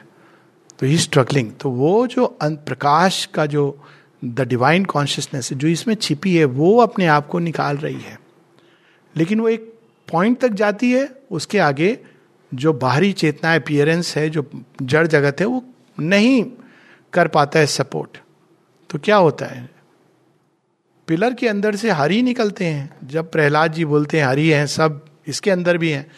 तो 0.81 0.87
ही 0.87 0.97
स्ट्रगलिंग 0.97 1.51
तो 1.59 1.69
वो 1.69 2.07
जो 2.07 2.37
प्रकाश 2.43 3.25
का 3.25 3.45
जो 3.45 3.83
द 4.25 4.41
डिवाइन 4.41 4.85
कॉन्शियसनेस 4.85 5.53
जो 5.53 5.67
इसमें 5.67 5.95
छिपी 5.95 6.35
है, 6.37 6.45
वो 6.45 6.81
अपने 6.81 7.07
आप 7.07 7.27
को 7.27 7.39
निकाल 7.39 7.77
रही 7.77 8.01
है। 8.01 8.19
लेकिन 9.17 9.39
वो 9.39 9.49
एक 9.49 9.73
पॉइंट 10.11 10.39
तक 10.39 10.49
जाती 10.49 10.91
है, 10.91 11.09
उसके 11.31 11.59
आगे 11.59 11.99
जो 12.53 12.73
बाहरी 12.73 13.11
चेतना 13.13 13.55
अपियरेंस 13.55 14.15
है, 14.17 14.29
जो 14.29 14.49
जड़ 14.81 15.07
जगत 15.07 15.37
है, 15.39 15.45
वो 15.45 15.63
नहीं 15.99 16.45
कर 17.13 17.27
पाता 17.27 17.59
है 17.59 17.65
सपोर्ट 17.65 18.17
तो 18.89 18.99
क्या 18.99 19.15
होता 19.15 19.45
है? 19.45 19.69
पिलर 21.07 21.33
के 21.33 21.47
अंदर 21.47 21.75
से 21.75 21.91
हरी 21.91 22.21
निकलते 22.21 22.65
हैं। 22.65 23.07
जब 23.07 23.31
प्रहलाद 23.31 23.73
जी 23.73 23.85
बोलते 23.85 24.19
हैं, 24.19 24.25
हरी 24.25 24.49
हैं, 24.49 24.67
सब 24.67 25.05
इसके 25.27 25.51
अंदर 25.51 25.77
भी 25.77 25.89
हैं। 25.89 26.11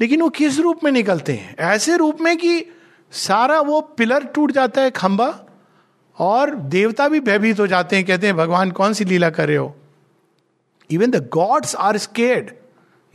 लेकिन 0.00 0.20
वो 0.20 0.28
किस 0.28 0.58
रूप 0.58 0.80
में 0.84 0.92
निकलते 0.92 1.32
हैं? 1.32 1.56
ऐसे 1.58 1.96
रूप 1.96 2.20
में 2.20 2.36
कि 2.36 2.66
सारा 3.12 3.60
वो 3.60 3.80
पिलर 3.80 4.24
टूट 4.24 4.52
जाता 4.52 4.80
है 4.80 4.90
खंबा, 4.90 5.44
और 6.18 6.54
देवता 6.54 7.08
भी 7.08 7.20
भयभीत 7.20 7.60
हो 7.60 7.66
जाते 7.66 7.96
हैं, 7.96 8.04
कहते 8.04 8.26
हैं, 8.26 8.36
भगवान, 8.36 8.70
कौन 8.70 8.92
सी 8.92 9.04
लीला 9.04 9.30
कर 9.30 9.48
रहे 9.48 9.56
हो? 9.56 9.76
Even 10.90 11.10
the 11.10 11.28
gods 11.28 11.74
are 11.74 11.98
scared 11.98 12.50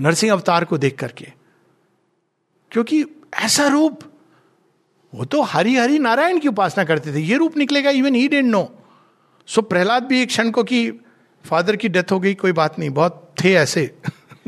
Narasimha 0.02 0.34
avatar 0.34 0.66
को 0.66 0.78
देख 0.78 1.00
करके। 1.00 1.28
क्योंकि 2.72 3.06
ऐसा 3.34 3.68
रूप, 3.68 4.00
वो 5.16 5.26
तो 5.26 5.42
हरि 5.42 5.76
हरि 5.76 6.00
नारायण 6.00 6.40
की 6.40 6.48
उपासना 6.48 6.84
करते 6.84 7.14
थे, 7.14 7.20
ये 7.20 7.38
रूप 7.38 7.58
निकलेगा 7.58 7.90
even 7.90 8.16
he 8.16 8.28
didn't 8.28 8.46
know 8.46 8.76
so 9.48 9.62
Prahlad 9.62 10.04
भी 10.04 10.22
एक 10.22 10.28
क्षण 10.28 10.52
को 10.52 10.64
कि 10.64 10.92
फादर 11.46 11.76
की 11.76 11.90
डेथ 11.90 12.12
हो 12.12 12.20
गई, 12.20 12.34
कोई 12.34 12.52
बात 12.52 12.80
नहीं, 12.80 12.90
बहुत 12.90 13.36
थे 13.44 13.54
ऐसे। 13.54 13.96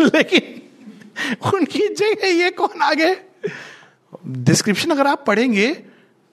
लेकिन 0.00 0.62
उनकी 1.54 1.94
जगह 1.94 2.28
ये 2.28 2.50
कौन 2.50 2.82
आ 2.82 2.94
गए 2.94 3.16
डिस्क्रिप्शन 4.26 4.90
अगर 4.90 5.06
आप 5.06 5.24
पढ़ेंगे 5.26 5.68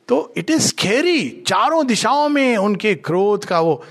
तो 0.09 0.33
इट 0.37 0.49
इज़ 0.49 0.73
खेरी 0.75 1.29
चारों 1.47 1.85
दिशाओं 1.87 2.27
में 2.29 2.57
उनके 2.57 2.93
क्रोध 2.95 3.45
का 3.45 3.59
वो 3.59 3.83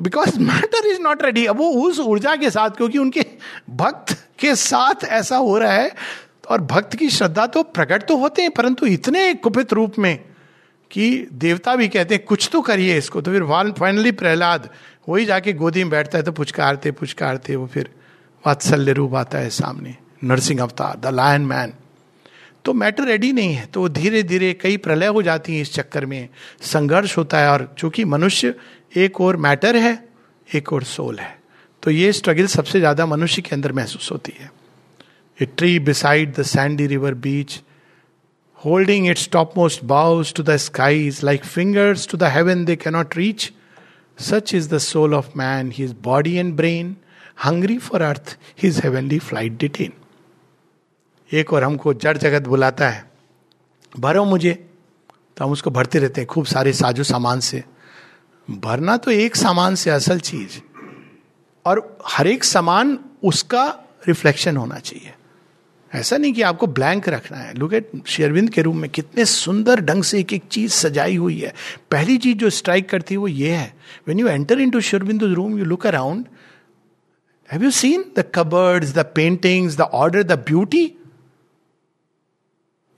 because 0.00 0.38
matter 0.40 0.86
is 0.86 1.00
not 1.02 1.22
ready 1.22 1.44
अब 1.46 1.58
वो 1.58 1.70
उस 1.82 1.98
ऊर्जा 2.00 2.34
के 2.36 2.50
साथ, 2.50 2.70
क्योंकि 2.70 2.98
उनके 2.98 3.24
भक्त 3.70 4.12
के 4.38 4.54
साथ 4.54 5.04
ऐसा 5.04 5.36
हो 5.36 5.56
रहा 5.58 5.72
है, 5.72 5.90
और 6.50 6.60
भक्त 6.62 6.96
की 6.96 7.08
श्रद्धा 7.10 7.46
तो 7.46 7.62
प्रकट 7.62 8.06
तो 8.08 8.16
होते 8.16 8.42
हैं, 8.42 8.50
परंतु 8.50 8.86
इतने 8.86 9.32
कुपित 9.34 9.72
रूप 9.72 9.98
में 9.98 10.18
कि 10.90 11.28
देवता 11.32 11.76
भी 11.76 11.88
कहते 11.88 12.14
हैं, 12.14 12.24
कुछ 12.24 12.48
तो 12.52 12.60
करिए 12.60 12.98
इसको। 12.98 13.20
तो 13.20 13.32
फिर 13.32 13.72
फाइनली 13.78 14.12
प्रहलाद, 14.12 14.68
वही 15.08 15.24
जाके 15.24 15.52
गोदी 15.52 15.84
में 15.84 15.90
बैठता 15.90 16.18
है 16.18 16.24
तो 16.24 16.32
पुचकारते 16.32 16.90
पुचकारते 16.92 17.56
वो 17.56 17.66
फिर 17.66 17.90
वात्सल्य 18.44 18.92
रूप 18.92 19.14
आता 19.14 19.38
है 19.38 19.50
सामने। 19.52 19.96
Narasimha 20.24 20.62
avatar 20.62 20.98
the 21.00 21.14
lion 21.14 21.42
man 21.46 21.72
तो 22.64 22.72
मैटर 22.72 23.04
रेडी 23.04 23.32
नहीं 23.32 23.54
है 23.54 23.64
तो 23.66 23.88
धीरे 23.88 24.22
धीरे 24.22 24.52
कई 24.60 24.76
प्रलय 24.76 25.06
हो 25.06 25.22
जाती 25.22 25.54
हैं 25.54 25.62
इस 25.62 25.72
चक्कर 25.74 26.06
में। 26.06 26.28
संघर्ष 26.62 27.16
होता 27.18 27.38
है 27.38 27.50
और 27.50 27.68
चूँकि 27.78 28.04
मनुष्य 28.04 28.54
एक 28.96 29.20
और 29.20 29.36
मैटर 29.36 29.76
है, 29.76 29.98
एक 30.48 30.72
और 30.72 30.82
सोल 30.84 31.18
है 31.18 31.38
तो 31.82 31.90
ये 31.90 32.12
स्ट्रगल 32.12 32.46
सबसे 32.46 32.78
ज़्यादा 32.78 33.06
मनुष्य 33.06 33.42
के 33.42 33.54
अंदर 33.54 33.72
महसूस 33.72 34.10
होती 34.12 34.32
है। 34.40 34.50
A 35.38 35.46
tree 35.46 35.78
beside 35.80 36.34
the 36.34 36.42
sandy 36.44 36.86
river 36.86 37.14
beach 37.24 37.60
holding 38.58 39.08
its 39.08 39.28
topmost 39.56 39.84
boughs 39.84 40.32
to 40.34 40.42
the 40.42 40.56
skies 40.58 41.20
like 41.24 41.44
fingers 41.44 42.08
to 42.08 42.18
the 42.18 42.30
heaven 42.32 42.64
they 42.64 42.76
cannot 42.76 43.16
reach 43.16 43.50
such 44.18 44.54
is 44.54 44.68
the 44.74 44.78
soul 44.78 45.14
of 45.14 45.28
man 45.36 45.72
his 45.74 45.94
body 46.04 46.34
and 46.34 46.54
brain 46.56 46.96
hungry 47.44 47.78
for 47.78 48.02
earth 48.02 48.36
his 48.62 48.80
heavenly 48.84 49.18
flight 49.18 49.58
detain 49.58 49.92
एक 51.34 51.52
और 51.52 51.64
हमको 51.64 51.94
जड़ 51.94 52.18
जगत 52.18 52.48
बुलाता 52.48 52.88
है। 52.88 53.10
भरो 53.98 54.24
मुझे। 54.24 54.70
तो 55.36 55.44
हम 55.44 55.50
उसको 55.50 55.70
भरते 55.70 55.98
रहते 55.98 56.20
हैं 56.20 56.28
खूब 56.28 56.46
सारे 56.46 56.72
साजो 56.72 57.02
सामान 57.02 57.40
से। 57.40 57.64
भरना 58.50 58.96
तो 58.96 59.10
एक 59.10 59.36
सामान 59.36 59.74
से 59.74 59.90
असल 59.90 60.20
चीज़। 60.20 60.60
और 61.66 61.98
हर 62.06 62.26
एक 62.26 62.44
सामान 62.44 62.98
उसका 63.24 63.78
रिफ्लेक्शन 64.08 64.56
होना 64.56 64.78
चाहिए। 64.78 65.14
ऐसा 65.94 66.16
नहीं 66.16 66.32
कि 66.32 66.42
आपको 66.42 66.66
ब्लैंक 66.66 67.08
रखना 67.08 67.38
है। 67.38 67.54
लुक 67.54 67.74
एट 67.74 67.90
शेरविंद 68.06 68.50
के 68.50 68.62
रूम 68.62 68.78
में 68.78 68.90
कितने 68.90 69.24
सुंदर 69.24 69.80
ढंग 69.80 70.02
से 70.02 70.20
एक 70.20 70.32
एक 70.32 70.42
चीज़ 70.50 70.72
सजाई 70.72 71.16
हुई 71.16 71.38
है। 71.38 71.54
पहली 71.90 72.18
चीज़ 72.18 72.38
जो 72.38 72.50
स्ट्राइक 72.50 72.88
करती 72.88 73.14
है 73.14 73.18
वो 73.18 73.28
ये 73.28 73.50
है। 73.50 73.76
When 74.08 74.18
you 74.18 74.28
enter 74.28 74.60
into 74.70 74.80
Aurobindo 74.80 75.22
room 75.22 75.58
you 75.58 75.64
look 75.64 75.86
around 75.86 76.26
have 77.52 77.64
you 77.64 77.70
seen 77.70 78.04
the 78.18 78.24
cupboards 78.34 78.94
the 78.94 78.98
paintings 78.98 79.76
the 79.76 79.80
order 79.80 80.22
the 80.22 80.32
beauty 80.32 80.94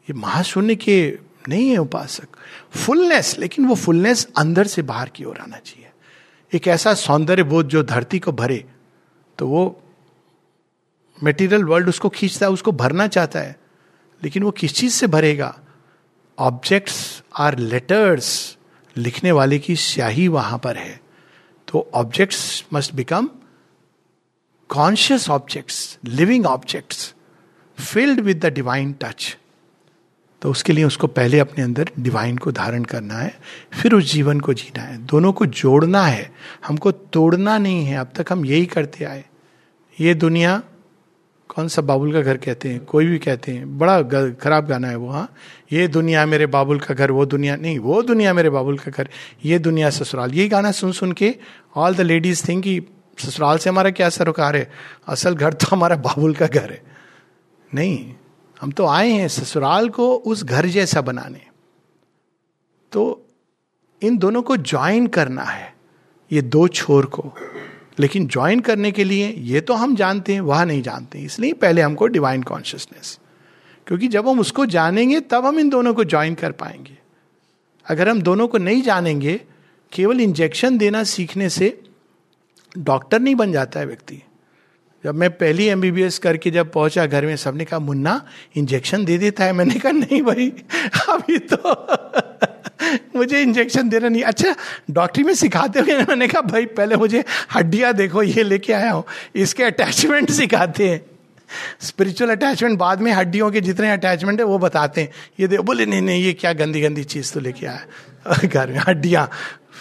ये 0.09 0.15
महाशून्य 0.15 0.77
के 0.77 1.19
नहीं 1.49 1.69
है 1.71 1.79
उपासक। 1.79 2.29
फुलनेस 2.77 3.39
लेकिन 3.39 3.67
वो 3.67 3.75
फुलनेस 3.75 4.27
अंदर 4.39 4.67
से 4.67 4.83
बाहर 4.83 5.09
की 5.09 5.25
ओर 5.25 5.39
आना 5.39 5.57
चाहिए। 5.57 5.91
एक 6.53 6.69
ऐसा 6.69 6.95
सौंदर्य 6.95 7.43
बोध 7.43 7.69
जो 7.69 7.83
धरती 7.83 8.19
को 8.19 8.33
भरे 8.33 8.65
तो 9.39 9.47
वो 9.49 9.83
मेटीरियल 11.23 11.65
वर्ल्ड 11.65 11.89
उसको 11.89 12.09
खींचता 12.09 12.47
है, 12.47 12.53
उसको 12.53 12.73
भरना 12.73 13.07
चाहता 13.07 13.41
है। 13.41 13.57
लेकिन 14.23 14.43
वो 14.43 14.51
किस 14.51 14.75
चीज़ 14.75 14.95
से 14.95 15.07
भरेगा? 15.07 15.59
ऑब्जेक्ट्स 16.39 17.23
आर 17.39 17.59
लेटर्स 17.59 18.57
लिखने 18.97 19.33
वाले 19.33 19.59
की 19.59 19.77
स्याही 19.77 20.29
वहाँ 20.29 20.59
पर 20.59 20.77
है। 20.77 21.01
तो 21.69 21.91
objects 21.95 22.65
must 22.73 22.95
become 22.95 23.29
conscious 24.69 25.29
objects 25.31 25.99
living 26.05 26.47
objects 26.47 27.15
filled 27.79 28.21
with 28.21 28.45
the 28.47 28.47
divine 28.47 28.93
touch 28.93 29.37
तो 30.43 30.51
उसके 30.51 30.73
लिए 30.73 30.85
उसको 30.85 31.07
पहले 31.07 31.39
अपने 31.39 31.65
अंदर 31.65 31.91
डिवाइन 32.01 32.39
को 32.39 32.53
धारण 32.53 32.85
करना 32.85 33.15
है, 33.15 33.39
फिर 33.73 33.95
उस 33.95 34.13
जीवन 34.13 34.41
को 34.41 34.55
जीना 34.55 34.83
है। 34.83 35.07
दोनों 35.07 35.33
को 35.33 35.47
जोड़ना 35.47 36.03
है। 36.03 36.33
हमको 36.67 36.93
तोड़ना 36.93 37.59
नहीं 37.59 37.85
है। 37.85 37.97
अब 37.97 38.13
तक 38.17 38.33
हम 38.33 38.45
यही 38.45 38.67
करते 38.67 39.05
आए। 39.05 39.25
ये 40.01 40.15
दुनिया 40.15 40.63
कौन 41.49 41.69
सा 41.69 41.83
बाबुल 41.83 42.13
का 42.13 42.21
घर 42.21 42.37
कहते 42.37 42.69
हैं? 42.69 42.85
कोई 42.85 43.07
भी 43.07 43.19
कहते 43.19 43.53
हैं। 43.53 43.79
बड़ा 43.79 44.03
खराब 44.31 44.67
गाना 44.67 44.89
है 44.89 44.97
वो 44.97 45.11
हाँ। 45.11 45.35
ये 45.73 45.89
दुनिया 45.89 46.27
मेरे 46.27 46.47
बाबुल 46.47 46.81
का 46.81 46.95
घर, 46.95 47.11
वो 47.11 47.27
दुनिया, 47.27 47.57
नहीं, 47.57 47.79
वो 47.79 48.03
दुनिया 48.03 48.35
मेरे 48.35 48.51
बाबुल 48.51 48.79
का 48.79 48.91
घर, 48.91 49.09
ये 49.45 49.59
दुनिया 49.59 49.91
ससुराल। 49.91 50.35
यही 50.35 50.49
गाना 50.49 50.73
सुन 50.73 50.93
सुन 50.93 51.13
के 51.13 51.35
ऑल 51.77 51.95
द 51.95 52.01
लेडीज़ 52.01 52.49
थिंक 52.49 52.65
कि 52.65 52.83
ससुराल 53.19 53.59
से 53.59 53.71
हमारा 53.71 53.91
क्या 53.91 54.09
सरोकार 54.09 54.57
है? 54.57 54.71
असल 55.09 55.35
घर 55.35 55.53
तो 55.53 55.67
हमारा 55.71 55.97
बाबुल 55.97 56.35
का 56.35 56.47
घर 56.47 56.71
है। 56.71 56.83
नहीं। 57.75 58.15
हम 58.61 58.71
तो 58.71 58.87
आए 58.87 59.11
हैं 59.11 59.29
ससुराल 59.29 59.89
को 59.89 60.15
उस 60.17 60.45
घर 60.45 60.67
जैसा 60.67 61.01
बनाने। 61.01 61.41
तो 62.93 63.27
इन 64.03 64.19
दोनों 64.19 64.43
को 64.43 64.57
ज्वाइन 64.57 65.07
करना 65.07 65.43
है, 65.43 65.75
ये 66.33 66.43
दो 66.43 66.69
छोर 66.69 67.07
को। 67.07 67.33
लेकिन 67.99 68.27
ज्वाइन 68.27 68.61
करने 68.61 68.91
के 68.93 69.05
लिए 69.05 69.29
ये 69.29 69.61
तो 69.61 69.75
हम 69.75 69.95
जानते 69.97 70.35
हैं, 70.35 70.41
वह 70.41 70.65
नहीं 70.65 70.83
जानते 70.83 71.19
इसलिए 71.19 71.53
पहले 71.53 71.83
हमको 71.83 72.07
डिवाइन 72.07 72.43
कॉन्शियसनेस 72.43 73.19
क्योंकि 73.87 74.09
जब 74.09 74.29
हम 74.29 74.41
उसको 74.41 74.67
जानेंगे, 74.67 75.21
तब 75.21 75.47
हम 75.47 75.59
इन 75.59 75.69
दोनों 75.69 75.95
को 75.95 76.05
ज्वाइन 76.05 76.35
कर 76.35 76.53
पाएँगे। 76.53 76.99
अगर 77.87 78.09
हम 78.09 78.23
दोनों 78.23 78.49
को 78.49 78.59
नहीं 78.59 78.83
जानेंगे, 78.83 79.41
केवल 79.93 80.21
इंजेक्शन 80.21 80.79
देना 80.79 81.03
सीखने 81.05 81.49
से 81.49 81.83
डॉक्टर 82.79 83.21
नहीं 83.21 83.35
बन 83.35 83.53
जाता 83.53 83.81
है 83.81 83.87
व्यक्ति। 83.87 84.23
जब 85.07 85.15
मैं 85.15 85.31
पहली 85.31 85.67
एमबीबीएस 85.67 86.19
करके 86.19 86.51
जब 86.51 86.73
पहुँचा 86.73 87.07
घर 87.07 87.27
में, 87.27 87.37
सबने 87.37 87.65
कहा, 87.65 87.79
मुन्ना 87.79 88.25
इंजेक्शन 88.57 89.05
दे 89.05 89.19
देता 89.19 89.45
है। 89.45 89.53
मैंने 89.53 89.75
कहा, 89.75 89.93
नहीं 89.93 90.23
भाई, 90.23 90.53
अभी 91.09 91.39
तो 91.39 91.59
मुझे 93.17 93.43
इंजेक्शन 93.43 93.89
देना 93.89 94.09
नहीं। 94.09 94.23
अच्छा 94.23 94.55
डॉक्टरी 94.91 95.25
में 95.25 95.35
सिखाते 95.35 95.81
हुए 95.81 95.99
मैंने 95.99 96.29
कहा, 96.29 96.41
भाई, 96.43 96.67
पहले 96.67 96.97
मुझे 96.97 97.25
हड्डियाँ 97.55 97.93
देखो, 97.95 98.23
ये 98.23 98.43
लेके 98.43 98.73
आया 98.73 98.91
हूँ। 98.91 99.05
इसके 99.37 99.63
अटैचमेंट 99.63 100.31
सिखाते 100.41 100.89
हैं। 100.89 101.01
स्पिरिचुअल 101.81 102.31
अटैचमेंट 102.31 102.79
बाद 102.79 103.01
में 103.01 103.13
हड्डियों 103.13 103.51
के 103.51 103.61
जितने 103.61 103.91
अटैचमेंट 103.93 104.41
है, 104.41 104.47
वो 104.47 104.59
बताते 104.59 105.01
हैं। 105.01 105.11
ये 105.41 105.49
देखो 105.49 105.63
बोले, 105.63 105.87
नहीं 105.87 106.03
नहीं, 106.03 106.25
ये 106.25 106.33
क्या 106.33 106.53
गंदी 106.53 106.81
गंदी 106.81 107.05
चीज़ 107.05 107.33
तो 107.35 107.41
लेके 107.41 107.67
आया 107.67 108.47
घर 108.49 108.71
में, 108.71 108.79
हड्डियाँ 108.79 109.31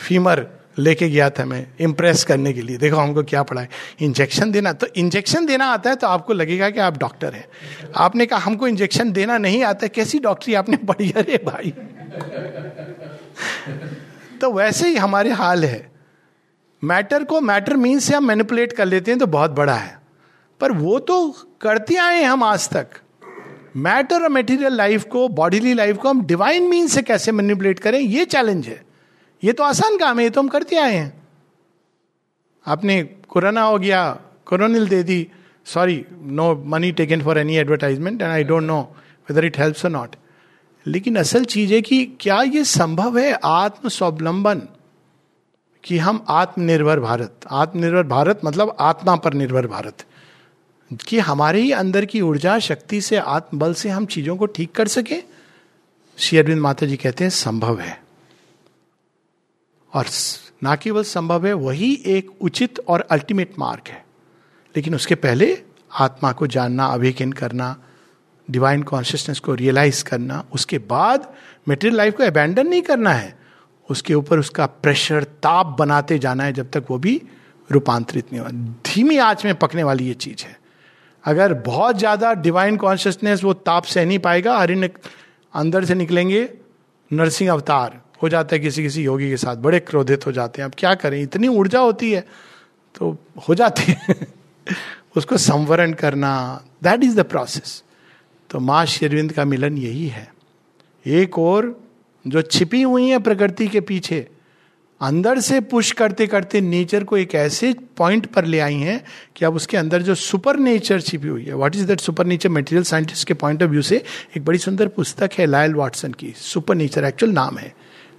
फीमर 0.07 0.47
लेके 0.79 1.09
गया 1.09 1.29
था 1.29 1.45
मैं 1.45 1.67
इम्प्रेस 1.79 2.23
करने 2.23 2.53
के 2.53 2.61
लिए। 2.61 2.77
देखो 2.77 2.95
हमको 2.95 3.23
क्या 3.23 3.43
पढ़ा 3.43 3.61
है। 3.61 3.69
इंजेक्शन 4.01 4.51
देना 4.51 4.73
तो 4.73 4.87
इंजेक्शन 4.95 5.45
देना 5.45 5.65
आता 5.65 5.89
है 5.89 5.95
तो 5.95 6.07
आपको 6.07 6.33
लगेगा 6.33 6.69
कि 6.69 6.79
आप 6.79 6.97
डॉक्टर 6.97 7.33
हैं। 7.33 7.47
आपने 7.95 8.25
कहा, 8.25 8.39
हमको 8.39 8.67
इंजेक्शन 8.67 9.11
देना 9.11 9.37
नहीं 9.37 9.63
आता, 9.63 9.87
कैसी 9.87 10.19
डॉक्टरी 10.19 10.53
आपने? 10.53 10.77
पढ़ी, 10.77 11.11
अरे 11.11 11.41
भाई। 11.45 11.71
तो 14.41 14.51
वैसे 14.51 14.87
ही 14.87 14.95
हमारे 14.95 15.31
हाल 15.31 15.65
है। 15.65 15.91
मैटर 16.83 17.23
को 17.23 17.41
मैटर 17.41 17.75
मीन 17.75 17.99
से 17.99 18.15
हम 18.15 18.27
मैनिपुलेट 18.27 18.73
कर 18.73 18.85
लेते 18.85 19.11
हैं 19.11 19.19
तो 19.19 19.27
बहुत 19.27 19.51
बड़ा 19.51 19.73
है। 19.73 19.99
पर 20.59 20.71
वो 20.71 20.99
तो 20.99 21.35
करते 21.61 21.95
आए 21.95 22.23
हम 22.23 22.43
आज 22.43 22.69
तक। 22.69 22.87
मैटर 23.77 24.23
और 24.23 24.29
मेटीरियल 24.29 24.73
लाइफ 24.73 25.03
को 25.03 25.27
बॉडीली 25.27 25.73
लाइफ 25.73 25.97
को 25.97 26.09
हम 26.09 26.25
डिवाइन 26.25 26.63
मीन 26.63 26.87
से 26.87 27.01
कैसे 27.01 27.31
मैनिपुलेट 27.31 27.79
करें, 27.79 27.99
ये 27.99 28.25
चैलेंज 28.25 28.67
है। 28.67 28.84
ये 29.43 29.53
तो 29.53 29.63
आसान 29.63 29.97
काम 29.97 30.17
है 30.17 30.23
ये 30.23 30.29
तो 30.29 30.41
हम 30.41 30.47
करते 30.47 30.75
आए 30.75 30.95
हैं। 30.95 31.13
आपने 32.65 33.03
कोरोना 33.03 33.61
हो 33.61 33.77
गया 33.79 34.19
कोरोनिल 34.45 34.87
दे 34.87 35.03
दी 35.03 35.27
sorry 35.65 36.05
no 36.11 36.63
money 36.65 36.91
taken 36.91 37.21
for 37.21 37.37
any 37.37 37.55
advertisement 37.57 38.21
and 38.21 38.31
I 38.31 38.43
don't 38.43 38.63
know 38.63 38.79
whether 39.29 39.45
it 39.45 39.59
helps 39.59 39.85
or 39.85 39.91
not 39.91 40.15
लेकिन 40.85 41.15
असल 41.15 41.45
चीज़ 41.45 41.73
है 41.73 41.81
कि 41.81 42.05
क्या 42.19 42.41
ये 42.41 42.63
संभव 42.63 43.17
है 43.17 43.31
आत्म 43.43 43.89
स्वावलंबन 43.89 44.61
कि 45.83 45.97
हम 45.97 46.25
आत्मनिर्भर 46.29 46.99
भारत 46.99 47.45
आत्मनिर्भर 47.51 48.03
भारत 48.03 48.41
मतलब 48.45 48.75
आत्मा 48.79 49.15
पर 49.15 49.33
निर्भर 49.33 49.67
भारत। 49.67 50.05
कि 51.07 51.19
हमारे 51.19 51.61
ही 51.61 51.71
अंदर 51.71 52.05
की 52.05 52.21
ऊर्जा 52.21 52.57
शक्ति 52.59 53.01
से 53.01 53.17
आत्मबल 53.17 53.73
से 53.73 53.89
हम 53.89 54.05
चीज़ों 54.05 54.35
को 54.37 54.45
ठीक 54.45 54.71
कर 54.71 54.87
सके? 54.87 55.21
श्री 56.17 56.37
अरविंद 56.37 56.61
माता 56.61 56.85
जी 56.85 56.97
कहते 56.97 57.23
हैं 57.23 57.29
संभव 57.31 57.79
है। 57.79 58.04
और 59.95 60.05
ना 60.63 60.75
केवल 60.75 61.03
संभव 61.03 61.45
है, 61.47 61.53
वही 61.53 61.93
एक 62.05 62.29
उचित 62.41 62.79
और 62.87 63.01
अल्टीमेट 63.01 63.53
मार्ग 63.59 63.89
है। 63.89 64.05
लेकिन 64.75 64.95
उसके 64.95 65.15
पहले 65.15 65.57
आत्मा 65.91 66.31
को 66.31 66.47
जानना 66.47 66.85
अवेकन 66.85 67.31
करना 67.31 67.75
डिवाइन 68.47 68.83
कॉन्शियसनेस 68.83 69.39
को 69.39 69.53
रियलाइज़ 69.53 70.03
करना, 70.03 70.43
उसके 70.53 70.77
बाद 70.77 71.33
मेटेरियल 71.67 71.97
लाइफ 71.97 72.17
को 72.17 72.23
अबैंडन 72.23 72.67
नहीं 72.67 72.81
करना 72.81 73.13
है। 73.13 73.37
उसके 73.89 74.13
ऊपर 74.13 74.39
उसका 74.39 74.65
प्रेशर 74.65 75.23
ताप 75.23 75.75
बनाते 75.79 76.19
जाना 76.19 76.43
है, 76.43 76.53
जब 76.53 76.71
तक 76.71 76.85
वो 76.89 76.97
भी 76.97 77.21
रूपांतरित 77.69 78.31
नहीं 78.33 78.41
हुआ 78.41 78.49
धीमी 78.85 79.17
आँच 79.17 79.45
में 79.45 79.55
पकने 79.55 79.83
वाली 79.83 80.07
ये 80.07 80.13
चीज़ 80.13 80.45
है। 80.45 80.57
अगर 81.23 81.53
बहुत 81.53 81.97
ज़्यादा 81.97 82.33
डिवाइन 82.33 82.77
कॉन्शियसनेस 82.77 83.43
वो 83.43 83.53
ताप 83.53 83.85
सह 83.85 84.05
नहीं 84.05 84.19
पाएगा 84.19 84.57
हरिण 84.57 84.87
अंदर 85.53 85.85
से 85.85 85.95
निकलेंगे, 85.95 86.49
नरसिंह 87.11 87.51
अवतार। 87.51 88.01
हो 88.21 88.29
जाता 88.29 88.55
है, 88.55 88.59
किसी 88.59 88.83
किसी 88.83 89.03
योगी 89.03 89.29
के 89.29 89.37
साथ 89.37 89.55
बड़े 89.57 89.79
क्रोधित 89.79 90.25
हो 90.27 90.31
जाते 90.31 90.61
हैं। 90.61 90.69
अब 90.69 90.75
क्या 90.77 90.93
करें? 90.95 91.21
इतनी 91.21 91.47
ऊर्जा 91.47 91.79
होती 91.79 92.11
है 92.11 92.21
तो 92.95 93.17
हो 93.49 93.55
जाती 93.55 93.83
है। 93.87 94.15
उसको 95.17 95.37
संवरण 95.37 95.93
करना 95.93 96.61
दैट 96.83 97.03
इज़ 97.03 97.15
द 97.15 97.23
प्रोसेस 97.23 97.83
तो 98.49 98.59
माँ 98.59 98.85
शेरविंद 98.85 99.31
का 99.31 99.45
मिलन 99.45 99.77
यही 99.77 100.07
है। 100.07 100.33
एक 101.05 101.39
और 101.39 101.79
जो 102.27 102.41
छिपी 102.41 102.81
हुई 102.81 103.07
है 103.07 103.19
प्रकृति 103.19 103.67
के 103.67 103.81
पीछे, 103.81 104.27
अंदर 105.01 105.39
से 105.39 105.59
पुश 105.61 105.91
करते 105.91 106.27
करते 106.27 106.61
नेचर 106.61 107.03
को 107.03 107.17
एक 107.17 107.35
ऐसे 107.35 107.73
पॉइंट 107.97 108.25
पर 108.25 108.45
ले 108.45 108.59
आई 108.59 108.75
हैं 108.75 109.03
कि 109.35 109.45
अब 109.45 109.55
उसके 109.55 109.77
अंदर 109.77 110.01
जो 110.01 110.15
सुपर 110.15 110.57
नेचर 110.57 111.01
छिपी 111.01 111.27
हुई 111.27 111.43
है 111.43 111.55
what 111.55 111.75
is 111.75 111.85
that 111.85 111.99
supernature 112.25 112.49
material 112.49 112.83
scientist 112.83 113.27
के 113.27 113.33
पॉइंट 113.33 113.63
ऑफ़ 113.63 113.69
व्यू 113.69 113.81
से 113.81 114.03
एक 114.37 114.45
बड़ी 114.45 114.57
सुंदर 114.57 114.87
पुस्तक 114.87 115.29
है 115.33 115.45
लायल 115.45 115.73
वाटसन 115.73 116.13
की 116.13 116.33
सुपर 116.37 116.75
नेचर 116.75 117.03
एक्चुअल 117.03 117.31
नाम 117.31 117.57
है। 117.57 117.73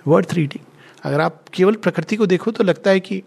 वर्थ 0.06 0.34
रीडिंग 0.34 0.64
अगर 1.02 1.20
आप 1.20 1.48
केवल 1.48 1.74
प्रकृति 1.74 2.16
को 2.16 2.26
देखो 2.26 2.50
तो 2.50 2.64
लगता 2.64 2.90
है 2.90 3.00
कि 3.00 3.22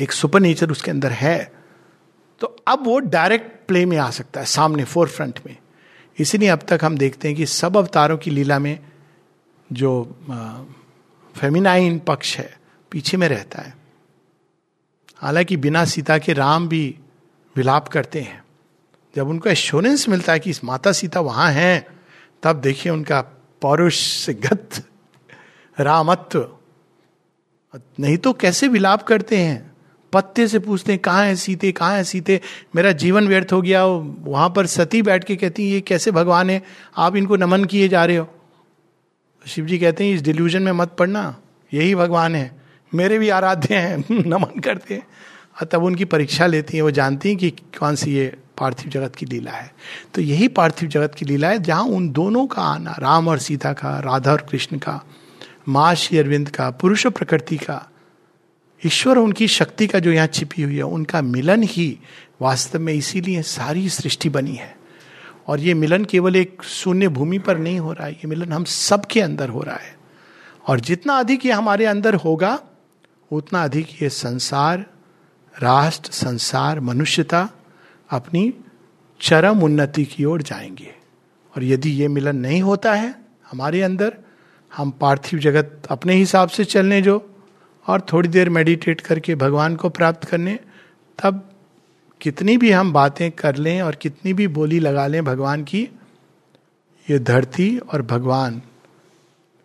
एक 0.00 0.12
सुपर 0.12 0.40
नेचर 0.40 0.70
उसके 0.70 0.90
अंदर 0.90 1.12
है। 1.12 1.52
तो 2.40 2.56
अब 2.68 2.84
वो 2.84 2.98
डायरेक्ट 2.98 3.66
प्ले 3.68 3.86
में 3.86 3.96
आ 3.96 4.10
सकता 4.10 4.40
है, 4.40 4.46
सामने 4.46 4.84
फोर 4.84 5.08
फ्रंट 5.08 5.40
में। 5.46 5.56
इसीलिए 6.18 6.48
अब 6.48 6.58
तक 6.58 6.80
हम 6.82 6.96
देखते 6.98 7.28
हैं 7.28 7.36
कि 7.36 7.46
सब 7.46 7.76
अवतारों 7.76 8.18
की 8.18 8.30
लीला 8.30 8.58
में 8.58 8.78
जो 9.72 10.16
फेमिनाइन 11.36 11.98
पक्ष 11.98 12.36
है, 12.38 12.58
पीछे 12.90 13.16
में 13.16 13.28
रहता 13.28 13.62
है। 13.62 13.76
हालाँकि 15.16 15.56
बिना 15.56 15.84
सीता 15.84 16.18
के 16.18 16.32
राम 16.32 16.68
भी 16.68 16.98
विलाप 17.56 17.88
करते 17.88 18.20
हैं। 18.20 18.44
जब 19.16 19.28
उनको 19.28 19.48
एश्योरेंस 19.48 20.08
मिलता 20.08 20.32
है 20.32 20.40
कि 20.40 20.50
इस 20.50 20.64
माता 20.64 20.92
सीता 20.92 21.20
वहाँ 21.20 21.50
हैं, 21.52 21.86
तब 22.42 22.60
देखिए 22.60 22.92
उनका 22.92 23.20
पौरुष 23.60 24.00
से 24.00 24.34
गत 24.34 24.82
रामत्व। 25.80 26.48
नहीं 28.00 28.16
तो 28.16 28.32
कैसे 28.32 28.68
विलाप 28.68 29.02
करते 29.02 29.38
हैं? 29.38 29.74
पत्ते 30.12 30.48
से 30.48 30.58
पूछते 30.58 30.92
हैं, 30.92 31.00
कहाँ 31.00 31.24
है 31.24 31.36
सीते? 31.36 31.72
कहाँ 31.72 31.92
है 31.92 32.04
सीते? 32.04 32.40
मेरा 32.76 32.92
जीवन 32.92 33.28
व्यर्थ 33.28 33.52
हो 33.52 33.62
गया, 33.62 33.84
वहाँ 34.20 34.50
पर 34.50 34.66
सती 34.66 35.02
बैठ 35.02 35.24
के 35.24 35.36
कहती 35.36 35.66
है, 35.66 35.70
ये 35.70 35.80
कैसे 35.80 36.10
भगवान 36.10 36.50
है? 36.50 36.62
आप 36.96 37.16
इनको 37.16 37.36
नमन 37.36 37.64
किए 37.64 37.88
जा 37.88 38.04
रहे 38.04 38.16
हो। 38.16 38.28
शिव 39.46 39.66
जी 39.66 39.78
कहते 39.78 40.04
हैं, 40.04 40.14
इस 40.14 40.22
डिल्यूजन 40.22 40.62
में 40.62 40.72
मत 40.72 40.96
पड़ना, 40.98 41.36
यही 41.74 41.94
भगवान 41.94 42.34
है। 42.34 42.60
मेरे 42.94 43.18
भी 43.18 43.28
आराध्य 43.28 43.76
हैं, 43.76 44.04
नमन 44.28 44.60
करते 44.60 44.94
हैं। 44.94 45.06
तब 45.66 45.82
उनकी 45.82 46.04
परीक्षा 46.04 46.46
लेती 46.46 46.76
हैं, 46.76 46.82
वो 46.82 46.90
जानती 46.90 47.28
हैं 47.28 47.38
कि 47.38 47.50
कौन 47.50 47.94
सी 47.94 48.14
ये 48.14 48.36
पार्थिव 48.58 48.90
जगत 48.90 49.16
की 49.16 49.26
लीला 49.26 49.50
है। 49.50 49.74
तो 50.14 50.20
यही 50.20 50.48
पार्थिव 50.48 50.88
जगत 50.88 51.14
की 51.14 51.24
लीला 51.24 51.48
है, 51.48 51.58
जहाँ 51.58 51.84
उन 51.84 52.10
दोनों 52.10 52.46
का 52.46 52.62
आना, 52.62 52.96
राम 52.98 53.28
और 53.28 53.38
सीता 53.38 53.72
का, 53.72 53.98
राधा 54.00 54.32
और 54.32 54.46
कृष्ण 54.50 54.78
का 54.78 55.04
माँ 55.68 55.94
श्री 55.94 56.18
अरविंद 56.18 56.48
का, 56.48 56.70
पुरुष 56.70 57.06
प्रकृति 57.06 57.56
का, 57.56 57.90
ईश्वर 58.86 59.18
उनकी 59.18 59.48
शक्ति 59.48 59.86
का 59.86 59.98
जो 59.98 60.12
यहाँ 60.12 60.26
छिपी 60.26 60.62
हुई 60.62 60.76
है, 60.76 60.82
उनका 60.82 61.22
मिलन 61.22 61.62
ही 61.62 61.98
वास्तव 62.40 62.80
में 62.80 62.92
इसीलिए 62.92 63.42
सारी 63.42 63.88
सृष्टि 63.88 64.28
बनी 64.28 64.54
है। 64.54 64.76
और 65.46 65.60
ये 65.60 65.74
मिलन 65.74 66.04
केवल 66.04 66.36
एक 66.36 66.62
शून्य 66.62 67.08
भूमि 67.08 67.38
पर 67.38 67.58
नहीं 67.58 67.80
हो 67.80 67.92
रहा 67.92 68.06
है, 68.06 68.12
ये 68.12 68.26
मिलन 68.26 68.52
हम 68.52 68.64
सबके 68.64 69.20
अंदर 69.20 69.48
हो 69.48 69.62
रहा 69.62 69.76
है। 69.76 69.96
और 70.68 70.80
जितना 70.80 71.14
अधिक 71.14 71.46
ये 71.46 71.52
हमारे 71.52 71.84
अंदर 71.84 72.14
होगा, 72.14 72.60
उतना 73.32 73.64
अधिक 73.64 74.02
ये 74.02 74.08
संसार, 74.08 74.86
राष्ट्र, 75.62 76.10
संसार, 76.12 76.80
मनुष्यता 76.80 77.48
अपनी 78.10 78.54
चरम 79.20 79.62
उन्नति 79.62 80.04
की 80.04 80.24
ओर 80.24 80.42
जाएँगे। 80.42 80.94
और 81.56 81.64
यदि 81.64 81.90
ये 81.90 82.08
मिलन 82.08 82.36
नहीं 82.36 82.62
होता 82.62 82.94
है 82.94 83.14
हमारे 83.50 83.82
अंदर 83.82 84.18
हम 84.76 84.90
पार्थिव 84.90 85.40
जगत 85.40 85.82
अपने 85.90 86.14
हिसाब 86.14 86.48
से 86.48 86.64
चलने 86.64 87.00
जो 87.02 87.30
और 87.86 88.00
थोड़ी 88.12 88.28
देर 88.28 88.48
मेडिटेट 88.48 89.00
करके 89.00 89.34
भगवान 89.34 89.76
को 89.76 89.88
प्राप्त 89.88 90.24
करने, 90.24 90.58
तब 91.18 91.50
कितनी 92.20 92.56
भी 92.56 92.70
हम 92.70 92.92
बातें 92.92 93.30
कर 93.30 93.56
लें 93.56 93.82
और 93.82 93.94
कितनी 93.94 94.32
भी 94.32 94.46
बोली 94.48 94.78
लगा 94.78 95.06
लें 95.06 95.24
भगवान 95.24 95.64
की, 95.64 95.82
ये 97.06 97.18
धरती 97.18 97.78
और 97.78 98.02
भगवान 98.02 98.62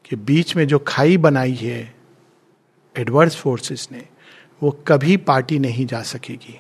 के 0.10 0.16
बीच 0.16 0.56
में 0.56 0.68
जो 0.68 0.80
खाई 0.80 1.18
बनाई 1.18 1.54
है 1.54 1.96
एडवर्स 2.96 3.36
फोर्सेस 3.36 3.88
ने, 3.92 4.06
वो 4.62 4.72
कभी 4.88 5.18
पार्टी 5.18 5.60
नहीं 5.60 5.86
जा 5.86 6.02
सकेगी। 6.04 6.60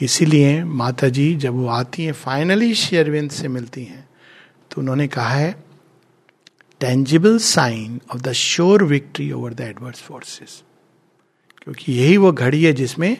इसीलिए 0.00 0.64
माता 0.64 1.08
जी 1.08 1.34
जब 1.34 1.54
वो 1.54 1.68
आती 1.68 2.04
हैं 2.04 2.12
फाइनली 2.12 2.74
शेयरविंद 2.74 3.30
से 3.30 3.48
मिलती 3.48 3.84
हैं 3.84 4.08
तो 4.70 4.80
उन्होंने 4.80 5.06
कहा 5.08 5.28
है 5.28 5.54
tangible 6.80 7.38
sign 7.38 8.00
of 8.14 8.22
the 8.22 8.32
sure 8.32 8.84
victory 8.84 9.32
over 9.32 9.54
the 9.54 9.60
adverse 9.60 10.00
forces 10.00 10.62
क्योंकि 11.62 11.92
यही 11.92 12.16
वो 12.16 12.32
घड़ी 12.32 12.64
है 12.64 12.72
जिसमें 12.72 13.16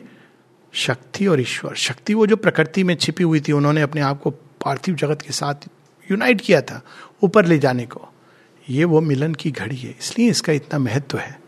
शक्ति 0.72 1.26
और 1.26 1.40
ईश्वर, 1.40 1.74
शक्ति 1.74 2.14
वो 2.14 2.26
जो 2.26 2.36
प्रकृति 2.36 2.84
में 2.84 2.94
छिपी 2.94 3.24
हुई 3.24 3.40
थी, 3.40 3.52
उन्होंने 3.52 3.80
अपने 3.80 4.00
आप 4.00 4.22
को 4.22 4.30
पार्थिव 4.30 4.94
जगत 4.94 5.22
के 5.22 5.32
साथ 5.32 5.54
यूनाइट 6.10 6.40
किया 6.40 6.60
था, 6.60 6.82
ऊपर 7.22 7.46
ले 7.46 7.58
जाने 7.58 7.86
को। 7.86 8.08
ये 8.70 8.84
वो 8.84 9.00
मिलन 9.00 9.34
की 9.34 9.50
घड़ी 9.50 9.76
है, 9.76 9.96
इसलिए 10.00 10.30
इसका 10.30 10.52
इतना 10.52 10.78
महत्व 10.78 11.18
है। 11.18 11.40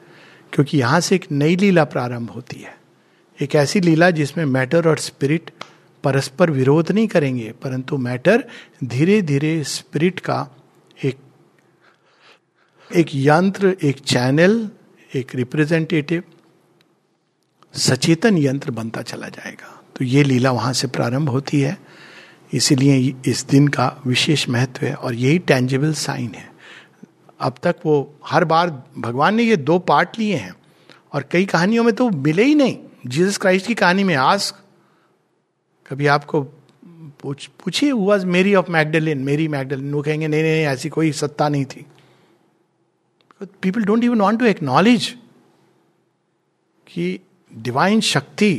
क्योंकि 0.53 0.79
यहाँ 0.79 1.01
से 1.01 1.15
एक 1.15 1.27
नई 1.33 1.57
लीला 1.57 1.85
प्रारंभ 1.85 2.31
होती 2.31 2.61
है। 2.61 2.79
एक 3.43 3.55
ऐसी 3.55 3.81
लीला 3.81 4.11
जिसमें 4.11 4.45
मैटर 4.45 4.89
और 4.89 4.99
स्पिरिट 4.99 5.51
परस्पर 6.05 6.51
विरोध 6.51 6.93
नहीं 6.93 7.09
करेंगे, 7.09 7.53
परंतु 7.63 7.97
मैटर 7.97 8.45
धीरे 8.85 9.23
धीरे 9.23 9.65
स्पिरिट 9.65 10.21
का 10.21 10.49
एक 12.97 13.07
यंत्र, 13.15 13.77
एक 13.83 13.99
चैनल, 13.99 14.71
एक 15.15 15.35
रिप्रेजेंटेटिव, 15.35 16.23
सचेतन 17.75 18.39
यंत्र 18.39 18.71
बनता 18.71 19.03
चला 19.03 19.29
जाएगा। 19.29 19.83
तो 19.97 20.05
ये 20.05 20.23
लीला 20.25 20.51
वहाँ 20.51 20.73
से 20.73 20.87
प्रारंभ 20.87 21.29
होती 21.29 21.61
है। 21.61 21.79
इसीलिए 22.53 23.17
इस 23.27 23.47
दिन 23.47 23.69
का 23.69 24.01
विशेष 24.07 24.49
महत्व 24.49 24.87
है 24.87 24.95
और 24.95 25.15
यही 25.15 25.39
टेंजिबल 25.39 25.93
साइन 25.93 26.31
है। 26.35 26.53
अब 27.41 27.55
तक 27.63 27.77
वो 27.87 28.15
हर 28.27 28.45
बार 28.45 28.83
भगवान 28.99 29.35
ने 29.35 29.43
ये 29.43 29.57
दो 29.57 29.79
पार्ट 29.79 30.19
लिए 30.19 30.37
हैं 30.37 30.55
और 31.13 31.29
कई 31.31 31.45
कहानियों 31.45 31.85
में 31.85 31.95
तो 31.95 32.11
मिले 32.11 32.45
ही 32.45 32.55
नहीं। 32.55 32.79
जीसस 33.07 33.37
क्राइस्ट 33.37 33.67
की 33.67 33.75
कहानी 33.75 34.05
में 34.05 34.15
आज 34.15 34.55
कभी 35.87 36.07
आपको 36.07 36.43
पूछ 37.21 37.47
पूछिए 37.47 37.93
वॉज़ 37.93 38.27
मेरी 38.27 38.55
ऑफ़ 38.55 38.71
मैगडलिन 38.71 39.19
मेरी 39.19 39.49
मैगडलिन 39.49 39.95
वो 39.95 40.03
कहेंगे 40.03 40.29
नहीं 40.29 40.43
नहीं, 40.43 40.65
ऐसी 40.65 40.89
कोई 40.89 41.13
सत्ता 41.13 41.49
नहीं 41.49 41.65
थी। 41.65 41.87
People 43.41 43.85
don't 43.85 44.05
even 44.05 44.21
want 44.21 44.41
to 44.41 44.47
acknowledge 44.47 45.07
कि 46.87 47.19
डिवाइन 47.51 48.01
शक्ति 48.01 48.53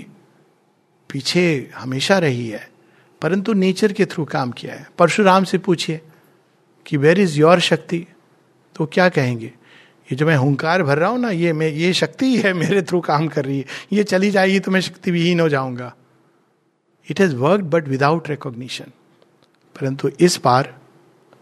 पीछे 1.09 1.71
हमेशा 1.75 2.17
रही 2.19 2.47
है, 2.49 2.67
परंतु 3.21 3.53
नेचर 3.53 3.93
के 3.93 4.05
थ्रू 4.05 4.25
काम 4.25 4.51
किया 4.51 4.73
है। 4.73 4.87
परशुराम 4.97 5.43
से 5.43 5.57
पूछिए 5.57 6.01
कि 6.85 6.97
वेर 6.97 7.19
इज़ 7.19 7.39
योर 7.39 7.59
शक्ति? 7.59 8.05
तो 8.75 8.85
क्या 8.85 9.07
कहेंगे? 9.09 9.45
ये 9.45 10.15
जो 10.15 10.25
मैं 10.25 10.35
हुंकार 10.35 10.83
भर 10.83 10.97
रहा 10.97 11.09
हूँ 11.09 11.19
ना, 11.19 11.29
ये 11.29 11.53
मैं, 11.53 11.67
ये 11.67 11.93
शक्ति 11.93 12.35
है 12.37 12.53
मेरे 12.53 12.81
थ्रू 12.81 12.99
काम 13.01 13.27
कर 13.27 13.45
रही 13.45 13.57
है। 13.57 13.65
ये 13.93 14.03
चली 14.03 14.29
जाएगी 14.31 14.59
तो 14.59 14.71
मैं 14.71 14.81
शक्ति 14.81 15.11
विहीन 15.11 15.39
हो 15.39 15.49
जाऊँगा। 15.49 15.93
It 17.07 17.19
has 17.19 17.35
work 17.35 17.63
but 17.65 17.87
without 17.87 18.29
recognition 18.29 18.91
परंतु 19.75 20.09
इस 20.19 20.39
बार 20.43 20.73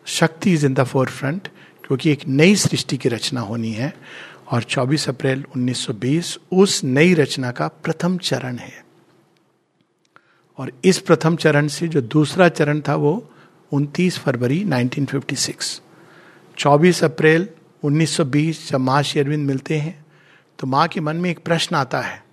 शक्ति 0.05 0.53
is 0.53 0.65
in 0.65 0.73
the 0.73 0.83
four 0.83 1.09
front 1.09 1.47
क्योंकि 1.87 2.11
एक 2.11 2.27
नई 2.27 2.55
सृष्टि 2.55 2.97
की 2.97 3.09
रचना 3.09 3.41
होनी 3.41 3.71
है 3.71 3.93
और 4.51 4.63
24 4.63 5.07
अप्रैल 5.09 5.45
1920 5.57 6.37
उस 6.53 6.83
नई 6.83 7.13
रचना 7.13 7.51
का 7.51 7.67
प्रथम 7.67 8.17
चरण 8.17 8.57
है। 8.57 8.85
और 10.57 10.71
इस 10.85 10.99
प्रथम 10.99 11.35
चरण 11.35 11.67
से 11.67 11.87
जो 11.87 12.01
दूसरा 12.01 12.49
चरण 12.49 12.79
था 12.79 12.95
वो 12.95 13.29
29 13.73 14.19
फरवरी 14.19 14.63
1956 14.65 15.81
24 16.57 17.03
अप्रैल 17.03 17.47
1920 17.85 18.69
जब 18.69 18.79
माँ 18.79 19.01
शेरविंद 19.03 19.47
मिलते 19.47 19.77
हैं 19.77 20.05
तो 20.59 20.67
माँ 20.67 20.87
के 20.87 20.99
मन 20.99 21.15
में 21.15 21.29
एक 21.29 21.39
प्रश्न 21.39 21.75
आता 21.75 22.01
है, 22.01 22.23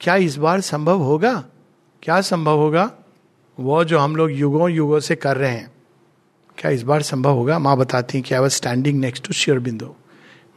क्या 0.00 0.16
इस 0.16 0.36
बार 0.36 0.60
संभव 0.60 1.00
होगा? 1.00 1.44
क्या 2.02 2.20
संभव 2.20 2.58
होगा? 2.58 2.90
वो 3.60 3.84
जो 3.84 3.98
हम 3.98 4.16
लोग 4.16 4.32
युगों 4.32 4.70
युगों 4.70 5.00
से 5.00 5.16
कर 5.16 5.36
रहे 5.36 5.50
हैं 5.50 5.70
क्या 6.62 6.70
इस 6.70 6.82
बार 6.82 7.02
संभव 7.02 7.30
होगा, 7.30 7.58
माँ 7.58 7.76
बताती 7.76 8.18
हैं 8.18 8.26
कि 8.26 8.34
I 8.34 8.40
was 8.40 8.52
standing 8.52 9.00
next 9.00 9.26
to 9.26 9.32
Sri 9.32 9.56
Aurobindo 9.56 9.96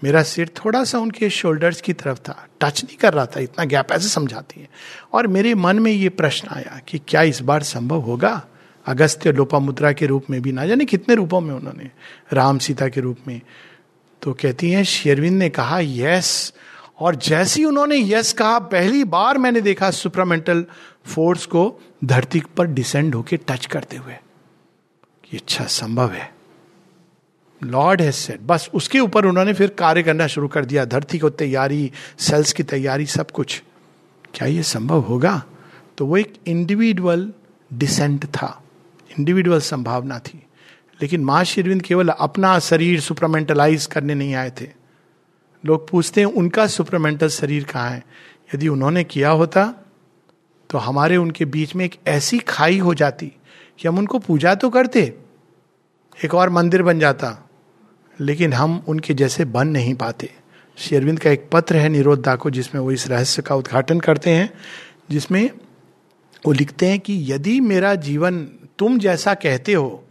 मेरा 0.04 0.24
सिर 0.24 0.48
थोड़ा 0.48 0.84
सा 0.84 1.00
उनके 1.00 1.30
शोल्डर्स 1.30 1.82
की 1.82 1.94
तरफ़ 1.94 2.20
था। 2.20 2.48
टच 2.62 2.84
नहीं 2.84 2.98
कर 2.98 3.14
रहा 3.14 3.26
था, 3.26 3.40
इतना 3.40 3.66
गैप 3.66 3.92
ऐसे 3.92 4.10
समझाती 4.10 4.62
है। 4.62 4.70
और 5.14 5.28
मेरे 5.28 5.56
मन 5.56 5.80
में 5.80 5.92
ये 5.92 6.10
प्रश्न 6.10 6.48
आया 6.52 6.80
कि 6.88 7.02
क्या 7.08 7.22
इस 7.22 7.42
बार 7.42 7.64
संभव 7.64 8.00
होगा? 8.00 8.46
अगस्त्य 8.86 9.32
लोपामुद्रा 9.32 9.92
के 9.92 10.06
रूप 10.06 10.26
में 10.30 10.42
भी 10.42 10.52
ना 10.52 10.66
जाने 10.66 10.86
कितने 10.86 11.16
रूपों 11.16 11.42
में 11.42 11.56
उन्होंने? 11.56 11.90
राम 12.34 12.58
सीता 12.58 12.88
के 12.88 13.02
रूप 13.02 13.18
में। 13.28 13.42
तो 14.22 14.34
कहती 14.34 14.72
हैं, 14.72 14.84
शेरविंद 14.84 15.40
ने 15.40 15.50
कहा 15.50 15.80
यस 15.84 16.54
और 17.00 17.16
जैसी 17.16 17.66
उन्होंने 17.66 17.98
यस 17.98 18.34
कहा, 18.34 18.60
पहली 18.60 19.04
बार 19.04 19.38
मैंने 19.38 19.62
देखा 19.62 19.92
सुपरामेंटल 19.92 20.66
फोर्स 21.06 21.46
को 21.46 21.82
धरती 22.06 22.42
पर 22.58 22.68
डिसेंड 22.68 23.16
होके 23.16 23.38
टच 23.38 23.66
करते 23.66 23.98
हुए। 23.98 24.16
कि 25.26 25.38
अच्छा 25.38 25.66
संभव 25.66 26.12
है। 26.12 26.36
लॉर्ड 27.64 28.02
हैज़ 28.02 28.16
सेड 28.16 28.42
बस 28.42 28.70
उसके 28.74 29.00
ऊपर 29.00 29.26
उन्होंने 29.26 29.54
फिर 29.54 29.70
कार्य 29.70 30.04
करना 30.04 30.28
शुरू 30.28 30.48
कर 30.48 30.66
दिया, 30.66 30.86
धरती 30.86 31.20
को 31.20 31.30
तैयारी 31.30 31.92
सेल्स 32.20 32.54
की 32.54 32.64
तैयारी, 32.64 33.06
सब 33.06 33.32
कुछ। 33.32 33.64
क्या 34.34 34.48
ये 34.48 34.64
संभव 34.64 35.00
होगा? 35.00 35.44
तो 35.98 36.06
वो 36.06 36.18
एक 36.18 36.34
इंडिविजुअल 36.48 37.34
डिसेंट 37.74 38.26
था। 38.26 38.64
इंडिविजुअल 39.20 39.60
संभावना 39.60 40.20
थी। 40.20 40.44
लेकिन 41.02 41.24
माँ 41.24 41.44
शिरविंद 41.44 41.82
केवल 41.82 42.08
अपना 42.08 42.60
शरीर 42.60 43.00
सुपरमेंटलाइज 43.00 43.86
करने 43.86 44.16
नहीं 44.16 44.36
आए 44.36 44.52
थे। 44.62 44.70
लोग 45.66 45.90
पूछते 45.90 46.22
हैं, 46.22 46.28
उनका 46.28 46.68
सुपरमेंटल 46.68 47.28
शरीर 47.28 47.64
कहाँ 47.64 47.90
है? 47.90 48.04
यदि 48.56 48.68
उन्होंने 48.68 49.04
किया 49.04 49.30
होता 49.30 49.74
तो 50.70 50.78
हमारे 50.78 51.18
उनके 51.18 51.46
बीच 51.46 51.76
में 51.76 51.86
एक 51.86 51.96
ऐसी 52.08 52.40
खाई 52.40 52.80
हो 52.80 52.94
जाती 52.94 53.34
कि 53.80 53.88
हम 53.88 53.98
उनको 53.98 54.20
पूजा 54.20 54.56
तो 54.56 54.70
करते, 54.70 55.02
एक 56.26 56.34
और 56.34 56.50
मंदिर 56.50 56.84
बन 56.84 57.00
जाता, 57.00 57.50
लेकिन 58.20 58.54
हम 58.54 58.84
उनके 58.88 59.14
जैसे 59.14 59.46
बन 59.46 59.68
नहीं 59.68 59.94
पाते। 59.94 60.30
शेरविंद 60.78 61.20
का 61.20 61.30
एक 61.30 61.50
पत्र 61.52 61.76
है 61.76 61.90
निरोधा 61.90 62.36
को 62.36 62.50
जिसमें 62.50 62.82
वो 62.82 62.92
इस 62.92 63.08
रहस्य 63.08 63.42
का 63.42 63.56
उद्घाटन 63.56 64.00
करते 64.00 64.30
हैं, 64.30 64.50
जिसमें 65.10 65.50
वो 66.46 66.52
लिखते 66.52 66.86
हैं 66.86 67.00
कि 67.00 67.20
यदि 67.28 67.60
मेरा 67.60 67.94
जीवन 67.96 68.44
तुम 68.80 68.98
जैसा 69.00 69.34
कहते 69.34 69.74
हो 69.74 70.04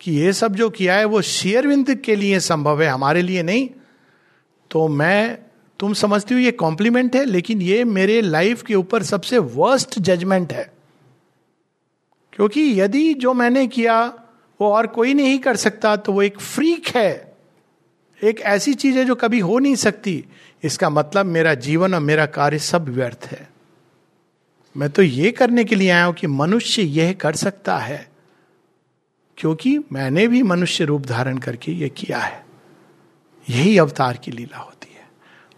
कि 0.00 0.12
ये 0.12 0.32
सब 0.32 0.54
जो 0.54 0.68
किया 0.70 0.96
है, 0.96 1.04
वो 1.04 1.22
शेयरविंद 1.22 1.94
के 1.94 2.16
लिए 2.16 2.40
संभव 2.40 2.82
है, 2.82 2.88
हमारे 2.88 3.22
लिए 3.22 3.42
नहीं 3.42 3.68
तो 4.70 4.86
मैं, 4.88 5.38
तुम 5.80 5.92
समझती 5.92 6.34
हो 6.34 6.40
ये 6.40 6.50
कॉम्प्लीमेंट 6.52 7.16
है, 7.16 7.24
लेकिन 7.24 7.62
ये 7.62 7.84
मेरे 7.84 8.20
लाइफ 8.20 8.62
के 8.62 8.74
ऊपर 8.74 9.02
सबसे 9.02 9.38
वर्स्ट 9.38 9.98
जजमेंट 9.98 10.52
है। 10.52 10.73
क्योंकि 12.34 12.80
यदि 12.80 13.14
जो 13.14 13.34
मैंने 13.34 13.66
किया, 13.66 14.06
वो 14.60 14.72
और 14.72 14.86
कोई 14.86 15.14
नहीं 15.14 15.38
कर 15.38 15.56
सकता 15.56 15.96
तो 15.96 16.12
वो 16.12 16.22
एक 16.22 16.40
फ्रीक 16.40 16.88
है। 16.88 17.36
एक 18.24 18.40
ऐसी 18.40 18.74
चीज़ 18.74 18.98
है 18.98 19.04
जो 19.04 19.14
कभी 19.14 19.40
हो 19.40 19.58
नहीं 19.58 19.74
सकती। 19.74 20.24
इसका 20.62 20.90
मतलब 20.90 21.26
मेरा 21.26 21.54
जीवन 21.54 21.94
और 21.94 22.00
मेरा 22.00 22.26
कार्य 22.26 22.58
सब 22.58 22.88
व्यर्थ 22.88 23.28
है। 23.30 23.50
मैं 24.76 24.90
तो 24.90 25.02
ये 25.02 25.30
करने 25.30 25.64
के 25.64 25.74
लिए 25.74 25.90
आया 25.90 26.04
हूँ 26.04 26.14
कि 26.14 26.26
मनुष्य 26.26 26.82
यह 26.82 27.12
कर 27.12 27.32
सकता 27.32 27.78
है, 27.78 28.08
क्योंकि 29.36 29.78
मैंने 29.92 30.28
भी 30.28 30.42
मनुष्य 30.42 30.84
रूप 30.84 31.02
धारण 31.02 31.38
करके 31.38 31.72
ये 31.72 31.88
किया 31.88 32.18
है। 32.18 32.46
यही 33.50 33.78
अवतार 33.78 34.16
की 34.16 34.30
लीला 34.30 34.58
होती 34.58 34.94
है। 34.94 35.08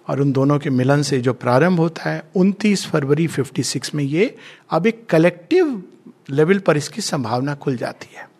और 0.08 0.20
उन 0.20 0.32
दोनों 0.32 0.58
के 0.58 0.70
मिलन 0.70 1.02
से 1.02 1.20
जो 1.20 1.32
प्रारंभ 1.32 1.80
होता 1.80 2.10
है 2.10 2.30
29 2.36 2.86
फरवरी 2.86 3.26
56 3.26 3.94
में 3.94 4.04
ये 4.04 4.36
अब 4.70 4.86
एक 4.86 5.06
कलेक्टिव 5.06 5.85
लेवल 6.30 6.58
पर 6.58 6.76
इसकी 6.76 7.00
संभावना 7.00 7.54
खुल 7.54 7.76
जाती 7.76 8.16
है। 8.16 8.30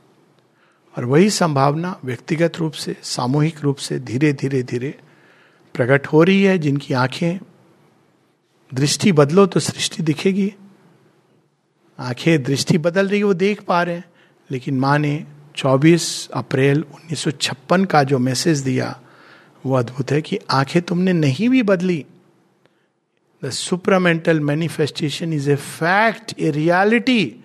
और 0.99 1.05
वही 1.05 1.31
संभावना 1.31 2.01
व्यक्तिगत 2.05 2.57
रूप 2.57 2.73
से, 2.73 2.97
सामूहिक 3.03 3.61
रूप 3.61 3.77
से 3.77 3.99
धीरे 3.99 4.33
धीरे 4.33 4.63
धीरे 4.63 4.99
प्रकट 5.75 6.07
हो 6.07 6.23
रही 6.23 6.43
है, 6.43 6.59
जिनकी 6.59 6.95
आँखें, 6.95 7.39
दृष्टि 8.75 9.13
बदलो 9.13 9.47
तो 9.47 9.61
सृष्टि 9.61 10.03
दिखेगी। 10.03 10.55
आँखें 11.99 12.43
दृष्टि 12.43 12.79
बदल 12.79 13.09
रही 13.09 13.23
वो 13.23 13.35
देख 13.35 13.63
पा 13.63 13.83
रहे 13.83 13.95
हैं, 13.95 14.05
लेकिन 14.51 14.81
माँ 14.81 14.99
ने 14.99 15.27
24 15.57 16.29
अप्रैल 16.35 16.85
1956 16.95 17.87
का 17.87 18.03
जो 18.03 18.19
मैसेज 18.19 18.59
दिया, 18.59 19.01
वो 19.67 19.75
अद्भुत 19.75 20.13
है 20.13 20.23
कि 20.23 20.39
आँखें 20.51 20.83
तुमने 20.83 21.13
नहीं 21.13 21.49
भी 21.49 21.63
बदली। 21.63 22.07
The 23.45 23.51
supramental 23.51 24.41
manifestation 24.41 25.33
is 25.33 25.51
a 25.51 25.57
fact 25.57 26.35
a 26.41 26.51
reality 26.51 27.37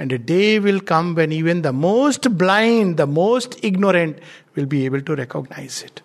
and 0.00 0.12
a 0.12 0.18
day 0.18 0.58
will 0.58 0.80
come 0.80 1.14
when 1.14 1.32
even 1.32 1.62
the 1.62 1.66
most 1.66 2.28
blind 2.28 2.96
the 2.96 3.00
most 3.00 3.64
ignorant 3.64 4.20
will 4.56 4.66
be 4.66 4.84
able 4.86 5.00
to 5.00 5.14
recognise 5.14 5.82
it 5.86 6.00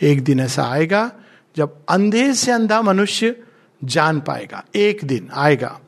एक 0.00 0.24
दिन 0.24 0.40
ऐसा 0.40 0.64
आएगा 0.64 1.10
जब 1.56 1.84
अंधे 1.88 2.34
से 2.34 2.52
अंधा 2.52 2.82
मनुष्य 2.82 3.36
जान 3.84 4.20
पाएगा। 4.20 4.64
एक 4.74 5.04
दिन 5.04 5.28
आएगा। 5.32 5.80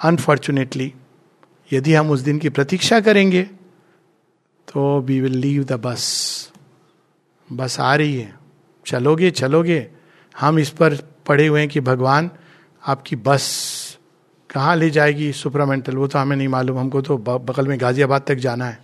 अनफॉर्चुनेटली 0.00 0.92
यदि 1.72 1.94
हम 1.94 2.10
उस 2.10 2.20
दिन 2.20 2.38
की 2.38 2.48
प्रतीक्षा 2.48 3.00
करेंगे 3.00 3.42
तो 4.68 5.00
we 5.00 5.20
will 5.20 5.36
leave 5.36 5.64
the 5.64 5.72
bus 5.72 6.52
बस 7.52 7.80
आ 7.80 7.94
रही 7.94 8.16
है। 8.16 8.34
चलोगे 8.86 9.30
चलोगे। 9.30 9.88
हम 10.40 10.58
इस 10.58 10.70
पर 10.70 10.94
पड़े 11.26 11.46
हुए 11.46 11.60
हैं 11.60 11.68
कि 11.68 11.80
भगवान 11.80 12.30
आपकी 12.86 13.16
बस 13.16 13.44
कहाँ 14.50 14.76
ले 14.76 14.90
जाएगी 14.90 15.32
सुपरामेंटल? 15.32 15.96
वो 15.96 16.06
तो 16.06 16.18
हमें 16.18 16.36
नहीं 16.36 16.48
मालूम। 16.48 16.78
हमको 16.78 17.00
तो 17.00 17.18
बगल 17.18 17.68
में 17.68 17.80
गाजियाबाद 17.80 18.22
तक 18.26 18.34
जाना 18.34 18.64
है। 18.64 18.78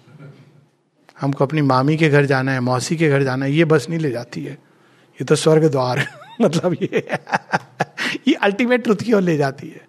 हमको 1.20 1.44
अपनी 1.44 1.62
मामी 1.62 1.96
के 1.96 2.08
घर 2.08 2.24
जाना 2.24 2.52
है, 2.52 2.60
मौसी 2.60 2.96
के 2.96 3.08
घर 3.08 3.22
जाना 3.22 3.44
है। 3.44 3.52
ये 3.52 3.64
बस 3.64 3.86
नहीं 3.90 3.98
ले 3.98 4.10
जाती 4.10 4.44
है। 4.44 4.52
ये 4.52 5.24
तो 5.24 5.34
स्वर्ग 5.34 5.70
द्वार 5.70 6.06
मतलब 6.40 6.76
ये 6.82 7.08
ये 8.28 8.34
अल्टीमेट 8.34 8.82
ट्रुथ 8.82 8.96
की 8.96 9.12
ओर 9.12 9.22
ले 9.22 9.36
जाती 9.36 9.68
है। 9.68 9.86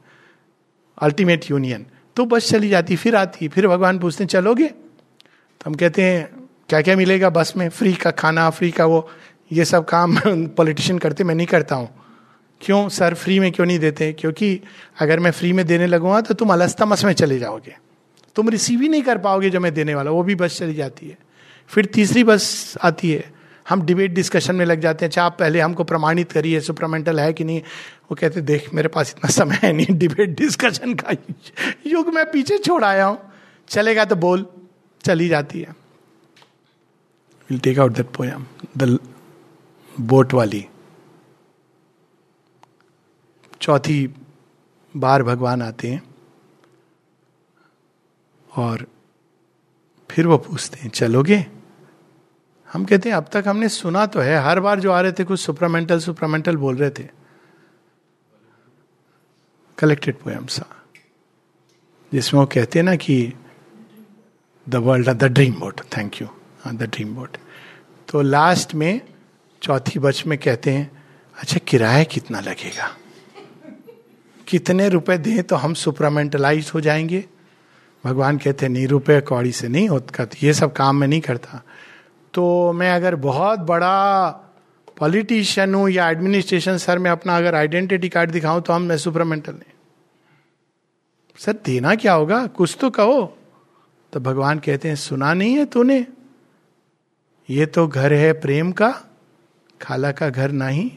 अल्टीमेट 0.98 1.52
यूनियन 1.52 1.86
तो 2.16 2.26
बस 2.26 2.50
चली 2.50 2.70
जाती, 2.70 2.96
फिर 2.96 3.16
आती 3.16 3.46
है 3.46 3.50
फिर 3.50 3.68
भगवान 3.68 4.00
पूछते 4.00 4.24
हैं, 4.24 4.28
चलोगे? 4.28 4.68
तो 4.68 5.64
हम 5.66 5.74
कहते 5.74 6.02
हैं 6.02 6.48
क्या 6.70 6.82
क्या 6.82 6.96
मिलेगा 6.96 7.30
बस 7.30 7.54
में? 7.58 7.70
फ्री 7.70 7.94
का 7.94 8.12
खाना, 8.12 8.50
फ्री 8.50 8.72
का 8.72 8.86
वो, 8.86 9.10
ये 9.52 9.66
सब 9.66 9.86
काम 9.86 10.18
पॉलिटिशियन 10.28 10.98
करते, 11.00 11.24
मैं 11.24 11.36
नहीं 11.36 11.48
करता 11.48 11.76
हूँ। 11.76 12.07
क्यों 12.62 12.88
सर 12.90 13.14
फ्री 13.14 13.40
में 13.40 13.52
क्यों 13.52 13.66
नहीं 13.68 13.80
देते? 13.80 14.12
क्योंकि 14.14 14.60
अगर 15.00 15.20
मैं 15.20 15.32
फ्री 15.32 15.54
में 15.54 15.66
देने 15.66 15.88
लगूँगा 15.88 16.22
तो 16.22 16.34
तुम 16.34 16.54
अलस्तमस 16.54 17.04
में 17.06 17.14
चले 17.14 17.40
जाओगे। 17.40 17.76
तुम 18.36 18.50
रिसीव 18.50 18.82
ही 18.82 18.90
नहीं 18.90 19.02
कर 19.02 19.18
पाओगे 19.18 19.50
जो 19.50 19.60
मैं 19.60 19.74
देने 19.74 19.96
वाला 19.96 20.12
वो 20.12 20.24
भी 20.24 20.36
बस 20.36 20.58
चली 20.58 20.74
जाती 20.74 21.10
है। 21.10 21.18
फिर 21.72 21.86
तीसरी 21.86 22.24
बस 22.24 22.78
आती 22.84 23.12
है। 23.12 23.32
हम 23.70 23.82
डिबेट 23.82 24.12
डिस्कशन 24.12 24.56
में 24.56 24.66
लग 24.66 24.82
जाते 24.82 25.06
हैं 25.06 25.10
अच्छा 25.10 25.24
आप 25.24 25.38
पहले 25.40 25.60
हमको 25.60 25.84
प्रमाणित 25.84 26.32
करिए 26.32 26.60
सुपरामेंटल 26.60 27.20
है 27.20 27.34
कि 27.34 27.44
नहीं? 27.44 27.62
वो 28.12 28.16
कहते, 28.16 28.42
देख, 28.42 28.74
मेरे 28.74 28.88
पास 28.88 29.14
इतना 29.18 29.30
समय 29.30 29.60
है 29.64 29.72
नहीं 29.74 29.98
डिबेट 29.98 30.38
डिस्कशन 30.38 30.94
का 30.94 31.16
युग 31.88 32.14
मैं 32.14 32.26
पीछे 32.32 32.58
छोड़ 32.58 32.84
आया 32.84 33.06
हूँ। 33.06 33.20
चलेगा 33.70 34.06
तो 34.06 34.16
बोल, 34.16 34.46
चली 35.04 35.28
जाती 35.28 35.62
है। 35.62 35.76
Will 37.50 37.60
take 37.60 37.80
out 37.80 37.92
that 37.92 38.06
poem 38.08 38.46
the 38.78 38.98
boat 39.96 40.34
वाली। 40.34 40.66
चौथी 43.62 44.08
बार 44.94 45.24
भगवान 45.24 45.62
आते 45.62 45.88
हैं 45.88 46.02
और 48.50 48.86
फिर 50.10 50.28
वो 50.28 50.38
पूछते 50.38 50.80
हैं, 50.80 50.90
चलोगे? 50.90 51.46
हम 52.70 52.86
कहते 52.86 53.10
हैं, 53.10 53.16
अब 53.16 53.30
तक 53.34 53.44
हमने 53.48 53.70
सुना 53.70 54.06
तो 54.06 54.20
है, 54.20 54.38
हर 54.44 54.60
बार 54.60 54.80
जो 54.80 54.92
आ 54.92 55.02
रहे 55.02 55.12
थे 55.12 55.24
कुछ 55.24 55.40
सुपरामेंटल 55.40 56.00
सुपरामेंटल 56.00 56.58
बोल 56.58 56.76
रहे 56.76 56.90
थे। 56.90 57.08
कलेक्टेड 59.78 60.16
पोएम्स 60.16 60.60
जिसमें 62.12 62.40
वो 62.42 62.46
कहते 62.46 62.80
हैं 62.80 62.84
ना 62.84 62.96
कि 62.96 63.34
the 64.68 64.76
world 64.76 65.10
the 65.10 65.24
dream 65.24 65.54
boat 65.54 65.82
thank 65.98 66.22
you 66.22 66.28
the 66.68 66.84
dream 66.84 67.16
boat 67.16 67.38
तो 68.08 68.22
लास्ट 68.22 68.74
में, 68.76 69.02
चौथी 69.62 70.00
बच 70.00 70.26
में 70.28 70.38
कहते 70.38 70.72
हैं 70.72 70.92
अच्छा 71.36 71.60
किराया 71.68 72.04
कितना 72.04 72.40
लगेगा? 72.40 72.96
कितने 74.48 74.90
रुपए 74.90 75.18
दें 75.18 75.44
तो 75.44 75.56
हम 75.56 75.74
सुपरामेंटलाइज 75.74 76.72
हो 76.74 76.82
जाएँगे। 76.82 77.26
भगवान 78.06 78.38
कहते 78.38 78.66
हैं, 78.66 78.74
नहीं 78.74 78.88
रुपए 78.88 79.22
कौड़ी 79.22 79.52
से 79.52 79.68
नहीं 79.68 79.90
होता 79.90 80.28
ये 80.44 80.54
सब 80.54 80.74
काम 80.74 80.96
में 80.96 81.08
नहीं 81.08 81.22
करता। 81.22 81.64
तो 82.34 82.74
मैं 82.74 82.92
अगर 82.92 83.16
बहुत 83.16 83.60
बड़ा 83.60 84.30
पॉलिटिशियन 85.00 85.76
हूँ 85.76 85.90
या 85.90 86.10
एडमिनिस्ट्रेशन 86.10 86.78
सर, 86.78 87.00
मैं 87.00 87.12
अपना 87.12 87.38
अगर 87.38 87.56
आइडेंटिटी 87.56 88.10
कार्ड 88.10 88.32
दिखाऊँ 88.32 88.62
तो 88.62 88.74
हम 88.74 88.82
मैं 88.82 88.98
सुपरामेंटल 88.98 89.54
नहीं। 89.54 89.74
सर, 91.38 91.54
देना 91.54 91.96
क्या 91.96 92.14
होगा? 92.14 92.48
कुछ 92.48 92.78
तो 92.82 92.90
कहो। 92.90 93.38
तो 94.14 94.20
भगवान 94.20 94.60
कहते 94.60 94.88
हैं, 94.88 94.96
सुना 94.96 95.34
नहीं 95.34 95.54
है 95.54 95.66
तूने? 95.66 96.08
ये 97.50 97.66
तो 97.66 97.88
घर 97.88 98.14
है 98.14 98.34
प्रेम 98.34 98.72
का, 98.72 99.04
खाला 99.82 100.12
का 100.12 100.30
घर 100.30 100.52
नहीं। 100.52 100.92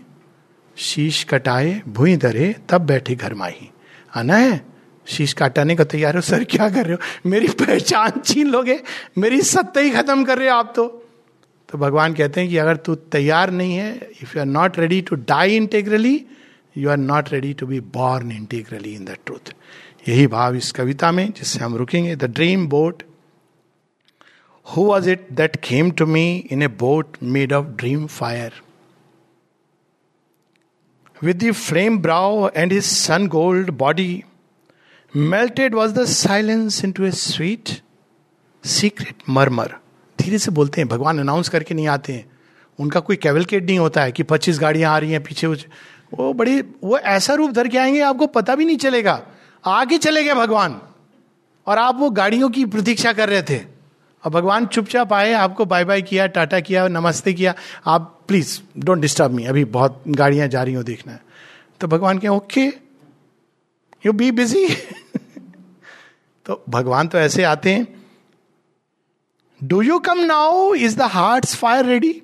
शीश 0.81 1.25
कटाए, 1.25 1.81
भूई 1.89 2.17
दरे 2.17 2.55
तब 2.69 2.81
बैठे 2.81 3.15
घर 3.15 3.35
माही। 3.35 3.71
आना 4.17 4.37
है? 4.37 4.61
शीश 5.07 5.33
काटाने 5.33 5.77
को 5.77 5.85
तैयार 5.85 6.15
हो, 6.15 6.21
सर, 6.21 6.45
क्या 6.45 6.69
कर 6.71 6.85
रहे 6.87 6.93
हो? 6.93 7.31
मेरी 7.31 7.49
पहचान 7.49 8.21
छीन 8.25 8.47
लोगे? 8.47 8.79
मेरी 9.19 9.41
सत्ता 9.43 9.81
ही 9.81 9.91
खत्म 9.91 10.25
कर 10.25 10.39
रहे 10.39 10.49
हो 10.51 10.57
आप 10.57 10.73
तो। 10.77 10.87
तो 11.69 11.79
भगवान 11.79 12.15
कहते 12.15 12.41
हैं 12.41 12.49
कि 12.51 12.57
अगर 12.57 12.77
तू 12.77 12.95
तैयार 12.95 13.51
नहीं 13.51 13.75
है 13.75 14.11
if 14.23 14.37
you 14.37 14.41
are 14.41 14.47
not 14.47 14.79
ready 14.79 15.01
to 15.01 15.17
die 15.17 15.57
integrally 15.57 16.15
you 16.77 16.91
are 16.91 16.97
not 16.97 17.33
ready 17.33 17.53
to 17.55 17.67
be 17.67 17.81
born 17.81 18.33
integrally 18.33 18.95
in 18.95 19.05
the 19.05 19.17
truth 19.27 19.53
यही 20.09 20.27
भाव 20.27 20.55
इस 20.55 20.73
कविता 20.73 21.13
में, 21.13 21.31
जिससे 21.31 21.61
हम 21.61 21.77
रुकेंगे। 21.77 22.17
The 22.17 22.25
dream 22.25 22.67
boat 22.69 23.03
who 24.67 24.85
was 24.85 25.11
it 25.11 25.27
that 25.33 25.57
came 25.57 25.91
to 25.91 26.07
me 26.07 26.25
in 26.51 26.63
a 26.63 26.69
boat 26.81 27.17
made 27.23 27.53
of 27.53 27.67
dream 27.67 28.07
fire 28.07 28.53
with 31.25 31.41
the 31.41 31.51
flame 31.53 32.03
brow 32.03 32.51
and 32.57 32.73
his 32.73 32.87
sun 33.09 33.29
gold 33.29 33.71
body, 33.79 34.23
melted 35.17 35.75
was 35.75 35.95
the 35.99 36.05
silence 36.07 36.85
into 36.85 37.01
a 37.01 37.13
sweet 37.15 37.73
secret 38.67 39.15
murmur. 39.31 39.69
धीरे 40.21 40.39
से 40.39 40.51
बोलते 40.51 40.81
हैं 40.81 40.89
भगवान 40.89 41.19
announce 41.19 41.49
करके 41.49 41.75
नहीं 41.75 41.89
आते 41.89 42.13
हैं। 42.13 42.31
उनका 42.81 43.01
कोई 43.01 43.17
कैवलकेट 43.17 43.65
नहीं 43.65 43.79
होता 43.79 44.03
है 44.03 44.13
कि 44.13 44.23
पच्चीस 44.23 44.59
गाड़ियाँ 44.59 44.95
आ 44.95 44.99
रही 44.99 45.13
हैं 45.13 45.23
पीछे 45.23 45.47
वो 45.47 46.33
बड़ी 46.33 46.61
वो 46.61 46.99
ऐसा 46.99 47.35
रूप 47.35 47.51
धर 47.51 47.69
के 47.69 47.79
आएँगे 47.79 48.01
आपको 48.01 48.27
पता 48.27 48.55
भी 48.55 48.65
नहीं 48.65 48.77
चलेगा। 48.77 49.27
आगे 49.65 49.99
चले 49.99 50.25
गए 50.25 50.35
भगवान। 50.35 50.81
और 51.67 51.79
आप 51.79 51.97
वो 51.99 52.11
गाड़ियों 52.11 52.51
की 52.51 52.65
प्रतीक्षा 52.65 53.13
कर 53.13 53.29
रहे 53.29 53.43
थे। 53.43 53.70
और 54.25 54.31
भगवान 54.31 54.67
चुपचाप 54.67 55.13
आए, 55.13 55.33
आपको 55.33 55.65
बाय 55.65 55.85
बाय 55.85 56.03
किया, 56.03 56.27
टाटा 56.27 56.61
किया, 56.61 56.87
नमस्ते 56.89 57.33
किया। 57.33 57.55
आप 57.87 58.21
प्लीज़ 58.29 58.61
डोंट 58.79 59.01
डिस्टर्ब 59.01 59.31
मी 59.31 59.45
अभी 59.45 59.65
बहुत 59.65 60.03
गाड़ियाँ 60.09 60.49
जा 60.49 60.63
रही 60.63 60.75
हो 60.75 60.83
देखना 60.83 61.13
है। 61.13 61.21
तो 61.81 61.89
भगवान 61.89 62.19
के 62.19 62.29
ओके 62.29 62.67
यू 64.07 64.13
बी 64.13 64.31
बिज़ी 64.31 64.67
तो 66.47 66.63
भगवान 66.69 67.09
तो 67.09 67.19
ऐसे 67.19 67.45
आते 67.45 67.73
हैं। 67.75 67.87
Do 69.61 69.83
you 69.83 69.99
come 69.99 70.21
now 70.21 70.75
is 70.75 70.97
the 70.97 71.03
heart 71.03 71.47
fire 71.47 71.85
ready 71.85 72.23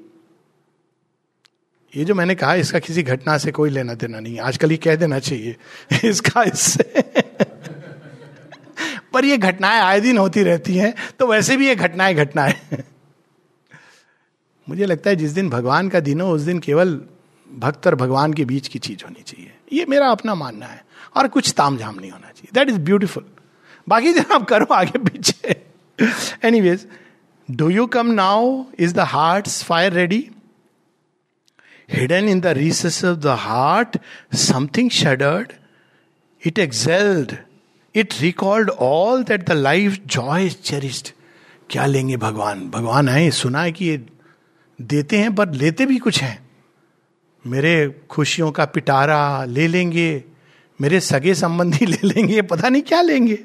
ये 1.93 2.05
जो 2.05 2.15
मैंने 2.15 2.35
कहा, 2.35 2.55
इसका 2.55 2.79
किसी 2.79 3.03
घटना 3.03 3.37
से 3.39 3.53
कोई 3.53 3.71
लेना 3.71 3.95
देना 3.95 4.21
नहीं 4.21 4.39
आजकल 4.41 4.71
ये 4.71 4.77
कह 4.77 4.97
देना 4.97 5.19
चाहिए। 5.19 5.57
इसका 6.05 6.43
इससे 6.43 6.83
पर 9.17 9.25
ये 9.25 9.39
घटनाएँ 9.39 9.81
आए 9.83 10.01
दिन 10.01 10.19
होती 10.19 10.43
रहती 10.43 10.77
हैं 10.77 10.95
तो 11.19 11.27
वैसे 11.27 11.57
भी 11.57 11.69
ये 11.69 11.75
घटनाएँ 11.77 12.15
घटनाएँ 12.15 12.55
मुझे 14.67 14.87
लगता 14.87 15.11
है 15.11 15.17
जिस 15.17 15.31
दिन 15.31 15.49
भगवान 15.51 15.89
का 15.89 16.01
दिन 16.01 16.21
हो, 16.21 16.31
उस 16.31 16.43
दिन 16.43 16.59
केवल 16.61 17.01
भक्त 17.51 17.87
और 17.87 17.95
भगवान 17.95 18.33
के 18.33 18.45
बीच 18.45 18.69
की 18.69 18.79
चीज़ 18.79 19.05
होनी 19.05 19.23
चाहिए। 19.23 19.53
ये 19.73 19.85
मेरा 19.89 20.09
अपना 20.11 20.35
मानना 20.35 20.67
है, 20.67 20.83
और 21.17 21.29
कुछ 21.29 21.53
ताम 21.57 21.77
झाम 21.77 21.95
नहीं 21.95 22.11
होना 22.11 22.31
चाहिए। 22.31 22.51
दैट 22.55 22.69
इज़ 22.69 22.79
ब्यूटिफुल 22.81 23.25
बाकी 23.87 24.13
जब 24.13 24.33
आप 24.33 24.45
करो, 24.49 24.67
आगे 24.75 24.99
पीछे। 24.99 25.55
Anyways 26.61 26.87
do 27.49 27.69
you 27.71 27.87
come 27.87 28.11
now 28.13 28.65
is 28.79 28.95
the 28.95 29.07
heart 29.15 29.49
fire 29.49 29.93
ready 29.93 30.19
hidden 31.89 32.29
in 32.29 32.41
the 32.41 32.47
recess 32.59 33.05
of 33.05 33.19
the 33.19 33.37
heart 33.41 33.99
something 34.37 34.91
shuddered 34.91 35.53
it 36.43 36.59
excelled 36.59 37.37
it 37.97 38.15
recalled 38.21 38.71
all 38.71 39.23
that 39.25 39.49
the 39.49 39.53
life 39.53 39.99
joy 40.07 40.49
cherished 40.49 41.09
क्या 41.71 41.87
लेंगे 41.87 42.17
भगवान? 42.17 42.69
भगवान 42.71 43.09
है, 43.09 43.31
सुना 43.31 43.63
है 43.63 43.73
कि 43.73 43.85
ये 43.85 44.07
देते 44.81 45.19
हैं, 45.19 45.35
पर 45.35 45.53
लेते 45.53 45.87
भी 45.87 45.99
कुछ 45.99 46.23
हैं। 46.23 46.47
मेरे 47.47 48.05
खुशियों 48.11 48.51
का 48.53 48.65
पिटारा 48.65 49.45
ले 49.45 49.67
लेंगे, 49.67 50.25
मेरे 50.81 51.01
सगे 51.01 51.35
संबंधी 51.35 51.87
ले 51.87 51.99
लेंगे, 52.05 52.43
पता 52.43 52.69
नहीं 52.69 52.83
क्या 52.83 53.01
लेंगे। 53.01 53.39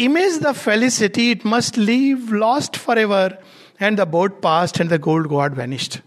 Image 0.00 0.38
the 0.40 0.52
felicity 0.52 1.30
it 1.30 1.46
must 1.46 1.78
leave 1.78 2.32
lost 2.32 2.76
for 2.76 2.98
ever 2.98 3.38
and 3.82 4.00
the 4.00 4.08
boat 4.08 4.40
passed 4.42 4.80
and 4.80 4.90
the 4.90 5.00
gold 5.00 5.26
god 5.26 5.54
vanished 5.54 6.00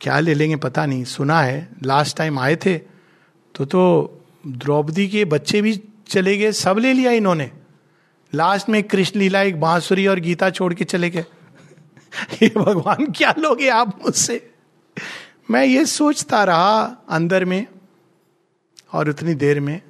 क्या 0.00 0.18
ले 0.20 0.34
लेंगे, 0.34 0.56
पता 0.56 0.86
नहीं, 0.86 1.04
सुना 1.04 1.40
है 1.40 1.68
लास्ट 1.82 2.16
टाइम 2.16 2.38
आए 2.38 2.56
थे 2.56 2.78
तो 3.54 3.64
तो 3.64 4.16
द्रौपदी 4.46 5.08
के 5.08 5.24
बच्चे 5.24 5.62
भी 5.62 5.82
चले 6.08 6.38
गए, 6.38 6.52
सब 6.52 6.78
ले 6.78 6.92
लिया 6.92 7.10
इन्होंने। 7.10 7.50
लास्ट 8.34 8.68
में 8.68 8.82
कृष्ण 8.82 9.20
लीला 9.20 9.42
एक 9.42 9.60
बांसुरी 9.60 10.06
और 10.06 10.20
गीता 10.20 10.50
छोड़ 10.50 10.74
के 10.74 10.84
चले 10.84 11.10
गए। 11.10 11.24
ये 12.42 12.52
भगवान 12.56 13.12
क्या 13.12 13.34
लोगे 13.38 13.68
आप 13.68 14.00
मुझसे? 14.04 14.54
मैं 15.50 15.64
ये 15.64 15.86
सोचता 15.86 16.44
रहा 16.44 16.82
अंदर 17.08 17.44
में 17.44 17.66
और 18.92 19.08
उतनी 19.08 19.34
देर 19.34 19.60
में 19.60 19.82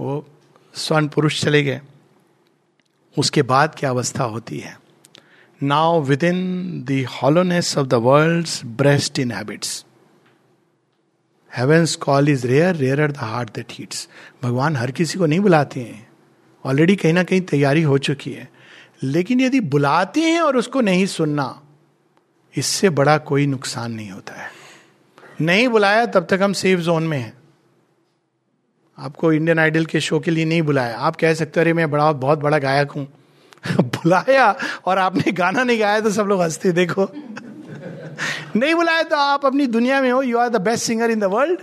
वो 0.00 0.26
स्वर्ण 0.74 1.08
पुरुष 1.08 1.42
चले 1.42 1.62
गए। 1.62 1.80
उसके 3.18 3.42
बाद 3.42 3.74
क्या 3.78 3.90
अवस्था 3.90 4.24
होती 4.24 4.58
है? 4.58 4.80
Now 5.62 6.00
within 6.24 6.70
the 6.82 7.06
hollowness 7.08 7.78
of 7.78 7.86
the 7.86 7.94
world 7.94 8.48
breast 8.66 9.18
inhabits 9.30 9.84
heavens 11.56 11.96
call 11.96 12.28
is 12.28 12.46
rare 12.46 12.74
rare 12.74 13.12
the 13.12 13.16
heart 13.16 13.54
that 13.54 13.66
heeds 13.70 14.08
भगवान 14.42 14.76
हर 14.76 14.90
किसी 14.90 15.18
को 15.18 15.26
नहीं 15.26 15.40
बुलाते 15.40 15.80
हैं। 15.80 16.08
ऑलरेडी 16.64 16.96
कहीं 16.96 17.12
ना 17.12 17.22
कहीं 17.22 17.40
तैयारी 17.40 17.82
हो 17.82 17.98
चुकी 17.98 18.32
है। 18.32 18.48
लेकिन 19.02 19.40
यदि 19.40 19.60
बुलाते 19.60 20.20
हैं 20.20 20.40
और 20.40 20.56
उसको 20.56 20.80
नहीं 20.80 21.06
सुनना, 21.06 21.62
इससे 22.56 22.90
बड़ा 22.90 23.18
कोई 23.18 23.46
नुकसान 23.46 23.92
नहीं 23.92 24.10
होता 24.10 24.34
है। 24.34 24.50
नहीं 25.40 25.68
बुलाया, 25.68 26.06
तब 26.06 26.26
तक 26.30 26.40
हम 26.42 26.52
सेफ़ 26.52 26.80
जोन 26.80 27.02
में 27.02 27.18
हैं। 27.18 27.34
आपको 28.98 29.32
इंडियन 29.32 29.58
आइडल 29.58 29.86
के 29.86 30.00
शो 30.00 30.20
के 30.20 30.30
लिए 30.30 30.44
नहीं 30.44 30.62
बुलाया। 30.62 30.98
आप 30.98 31.16
कह 31.16 31.34
सकते 31.34 31.60
अरे, 31.60 31.72
मैं 31.72 31.90
बड़ा, 31.90 32.12
बहुत 32.12 32.38
बड़ा 32.38 32.58
गायक 32.58 32.90
हूँ। 32.90 33.08
बुलाया 33.80 34.56
और 34.84 34.98
आपने 34.98 35.32
गाना 35.32 35.64
नहीं 35.64 35.80
गाया 35.80 36.00
तो 36.00 36.10
सब 36.10 36.26
लोग 36.26 36.42
हँसते, 36.42 36.72
देखो। 36.72 37.10
नहीं 38.56 38.74
बुलाया 38.74 39.02
तो 39.02 39.16
आप 39.16 39.46
अपनी 39.46 39.66
दुनिया 39.66 40.00
में 40.02 40.10
हो 40.12 40.22
you 40.22 40.38
are 40.38 40.48
the 40.48 40.60
best 40.60 40.84
singer 40.84 41.10
in 41.10 41.20
the 41.20 41.24
world 41.24 41.60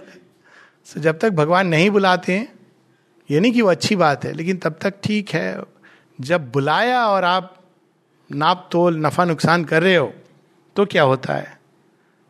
so 0.88 1.00
जब 1.00 1.20
तक 1.20 1.30
भगवान 1.32 1.68
नहीं 1.68 1.89
बुलाते 1.89 2.34
हैं, 2.34 2.48
ये 3.30 3.39
नहीं 3.39 3.52
कि 3.52 3.62
वो 3.62 3.70
अच्छी 3.70 3.96
बात 3.96 4.26
है, 4.26 4.34
लेकिन 4.34 4.58
तब 4.58 4.78
तक 4.82 4.94
ठीक 5.04 5.30
है। 5.30 5.62
जब 6.20 6.52
बुलाया 6.52 7.06
और 7.08 7.24
आप 7.24 7.56
नाप 8.30 8.70
तोल, 8.72 8.98
नफा 9.06 9.26
नुकसान 9.26 9.63
कर 9.65 9.84
रहे 9.84 9.96
हो 9.96 10.13
तो 10.76 10.86
क्या 10.86 11.04
होता 11.04 11.34
है? 11.34 11.58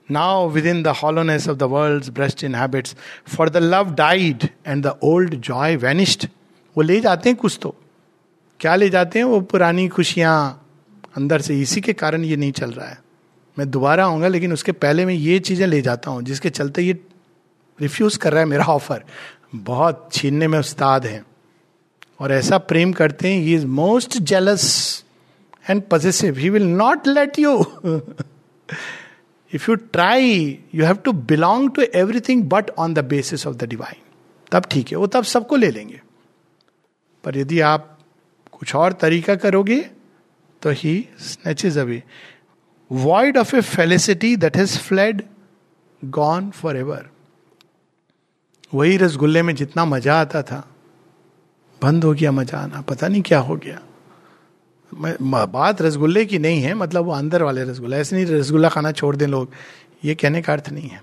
Now 0.10 0.50
within 0.66 0.82
the 0.84 0.88
hollowness 0.96 1.48
of 1.50 1.58
the 1.58 1.64
world 1.64 2.10
breast 2.14 2.44
inhabits 2.56 2.96
for 3.36 3.50
the 3.50 3.58
love 3.58 3.94
died 3.96 4.48
and 4.68 4.86
the 4.88 4.98
old 5.04 5.36
joy 5.42 5.76
vanished 5.76 6.28
वो 6.76 6.84
ले 6.84 7.00
जाते 7.00 7.30
हैं 7.30 7.38
कुछ 7.38 7.60
तो। 7.62 7.76
क्या 8.60 8.76
ले 8.76 8.90
जाते 8.90 9.20
हैं? 9.20 9.26
वो 9.26 9.40
पुरानी 9.42 9.88
खुशियाँ, 9.88 10.68
अंदर 11.18 11.42
से 11.42 11.60
इसी 11.62 11.82
के 11.82 11.94
कारण 11.94 12.24
ये 12.24 12.36
नहीं 12.36 12.52
चल 12.52 12.72
रहा 12.72 12.88
है। 12.88 12.98
मैं 13.58 13.70
दोबारा 13.72 14.06
आऊँगा, 14.06 14.28
लेकिन 14.28 14.54
उसके 14.54 14.72
पहले 14.72 15.06
मैं 15.06 15.14
ये 15.14 15.40
चीज़ें 15.40 15.66
ले 15.68 15.82
जाता 15.82 16.12
हूँ, 16.12 16.24
जिसके 16.24 16.50
चलते 16.50 16.82
ये 16.82 17.00
रिफ्यूज 17.80 18.18
कर 18.18 18.32
रहा 18.32 18.40
है 18.40 18.46
मेरा 18.46 18.66
ऑफ़र 18.66 19.04
बहुत 19.56 20.10
छीनने 20.14 20.48
में 20.48 20.58
उस्ताद 20.60 21.06
है। 21.06 21.24
और 22.20 22.32
ऐसा 22.32 22.58
प्रेम 22.60 22.92
करते 22.94 23.28
हैं 23.28 23.42
he 23.42 23.54
is 23.56 23.66
most 23.68 24.18
jealous 24.20 24.64
and 25.70 25.82
positive 25.84 26.38
he 26.38 26.50
will 26.50 26.68
not 26.68 27.08
let 27.08 27.40
you 27.40 27.56
if 29.52 29.70
you 29.70 29.76
try 29.76 30.60
you 30.76 30.86
have 30.86 30.96
to 30.96 31.12
belong 31.12 31.70
to 31.72 31.82
everything 31.96 32.44
but 32.50 32.70
on 32.78 32.94
the 32.94 33.06
basis 33.06 33.46
of 33.48 33.56
the 33.56 33.64
divine 33.64 34.02
तब 34.52 34.66
ठीक 34.72 34.92
है, 34.92 34.98
वो 34.98 35.08
तब 35.08 35.24
सबको 35.24 35.56
ले 35.56 35.72
लेंगे। 35.72 36.02
पर 37.24 37.38
यदि 37.38 37.60
आप 37.62 37.98
कुछ 38.52 38.76
और 38.76 38.94
तरीका 38.94 39.36
करोगे 39.36 39.80
तो 40.62 40.70
he 40.72 40.98
snatches 41.20 41.78
away 41.78 42.02
void 42.92 43.38
of 43.38 43.56
a 43.56 43.62
felicity 43.62 44.36
that 44.38 44.58
has 44.58 44.78
fled 44.80 45.22
gone 46.02 46.50
for 46.52 46.78
ever 46.78 47.10
वही 48.74 48.98
रसगुल्ले 48.98 49.42
में 49.42 49.54
जितना 49.56 49.86
मज़ा 49.86 50.20
आता 50.22 50.42
था, 50.44 50.64
बंद 51.82 52.04
हो 52.04 52.14
गया 52.14 52.32
मज़ा 52.32 52.58
आना, 52.58 52.82
पता 52.82 53.08
नहीं 53.08 53.22
क्या 53.22 53.40
हो 53.40 53.56
गया। 53.56 53.80
बात 55.46 55.82
रसगुल्ले 55.82 56.26
की 56.26 56.40
नहीं 56.40 56.62
है 56.62 56.74
मतलब 56.74 57.06
वो 57.06 57.12
अंदर 57.12 57.44
वाले 57.44 57.64
रसगुल्ला, 57.64 57.98
ऐसे 57.98 58.16
नहीं 58.16 58.26
रसगुल्ला 58.26 58.70
खाना 58.70 58.92
छोड़ 58.92 59.16
दें 59.16 59.28
लोग, 59.28 59.52
ये 60.06 60.16
कहने 60.16 60.42
का 60.42 60.54
अर्थ 60.54 60.70
नहीं 60.70 60.90
है। 60.90 61.02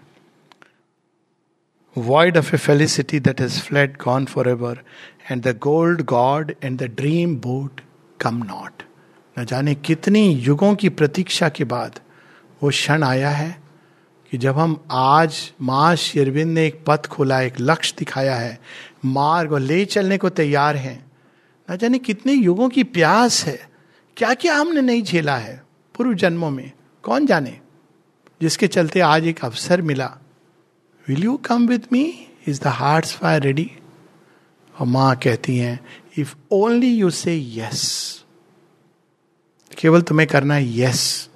Void 1.96 2.36
of 2.38 2.54
a 2.54 2.58
felicity 2.58 3.20
that 3.20 3.40
is 3.40 3.60
fled 3.62 3.96
gone 4.04 4.24
for 4.24 4.48
ever 4.48 4.82
and 5.30 5.42
the 5.42 5.56
gold 5.62 6.02
god 6.06 6.52
and 6.62 6.78
the 6.78 6.90
dream 6.96 7.36
boat 7.40 7.80
come 8.20 8.42
not 8.44 8.82
न 9.38 9.44
जाने 9.44 9.74
कितनी 9.74 10.32
युगों 10.34 10.74
की 10.74 10.88
प्रतीक्षा 10.88 11.48
के 11.48 11.64
बाद 11.64 12.00
वो 12.62 12.70
क्षण 12.70 13.02
आया 13.02 13.30
है 13.30 13.62
कि 14.30 14.38
जब 14.38 14.58
हम 14.58 14.84
आज 14.90 15.52
माँ 15.60 15.96
शेरविंद 15.96 16.52
ने 16.52 16.66
एक 16.66 16.84
पथ 16.86 17.06
खोला, 17.06 17.40
एक 17.40 17.54
लक्ष्य 17.60 17.94
दिखाया 17.98 18.36
है, 18.36 18.60
मार्ग 19.04 19.52
और 19.52 19.60
ले 19.60 19.84
चलने 19.84 20.18
को 20.18 20.28
तैयार 20.28 20.76
हैं। 20.76 21.12
न 21.70 21.76
जाने 21.76 21.98
कितने 21.98 22.32
युगों 22.32 22.68
की 22.68 22.82
प्यास 22.82 23.44
है। 23.44 23.70
क्या 24.16 24.34
क्या 24.34 24.56
हमने 24.56 24.80
नहीं 24.80 25.02
झेला 25.02 25.36
है 25.36 25.62
पूर्व 25.96 26.14
जन्मों 26.14 26.50
में? 26.50 26.72
कौन 27.02 27.26
जाने? 27.26 27.60
जिसके 28.42 28.66
चलते 28.66 29.00
आज 29.00 29.26
एक 29.26 29.44
अवसर 29.44 29.82
मिला। 29.82 30.18
Will 31.08 31.24
you 31.24 31.36
come 31.36 31.66
with 31.66 31.80
me 31.92 32.26
is 32.48 32.60
the 32.60 32.66
heart 32.66 33.06
fire 33.06 33.42
ready 33.42 33.70
और 34.80 34.86
माँ 34.86 35.16
कहती 35.16 35.56
हैं 35.56 35.80
if 36.18 36.36
only 36.50 36.94
you 36.94 37.10
say 37.10 37.36
yes 37.36 38.21
केवल 39.78 40.02
तुम्हें 40.02 40.28
करना 40.28 40.54
है 40.54 40.78
यस 40.78 41.28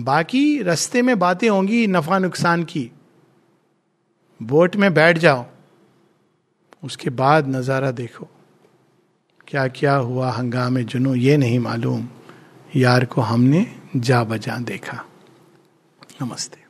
बाकी 0.00 0.62
रस्ते 0.62 1.02
में 1.02 1.18
बातें 1.18 1.48
होंगी, 1.48 1.86
नफा 1.86 2.18
नुकसान 2.18 2.64
की। 2.64 2.90
बोट 4.42 4.76
में 4.76 4.94
बैठ 4.94 5.18
जाओ, 5.18 5.44
उसके 6.84 7.10
बाद 7.10 7.48
नज़ारा 7.48 7.90
देखो। 7.90 8.28
क्या 9.48 9.66
क्या 9.68 9.94
हुआ 9.94 10.30
हंगामे 10.30 10.84
जुनू, 10.84 11.14
ये 11.14 11.36
नहीं 11.36 11.58
मालूम। 11.58 12.08
यार 12.76 13.04
को 13.04 13.20
हमने 13.20 13.66
जा 13.96 14.24
बजा 14.24 14.56
देखा। 14.58 15.04
नमस्ते। 16.22 16.67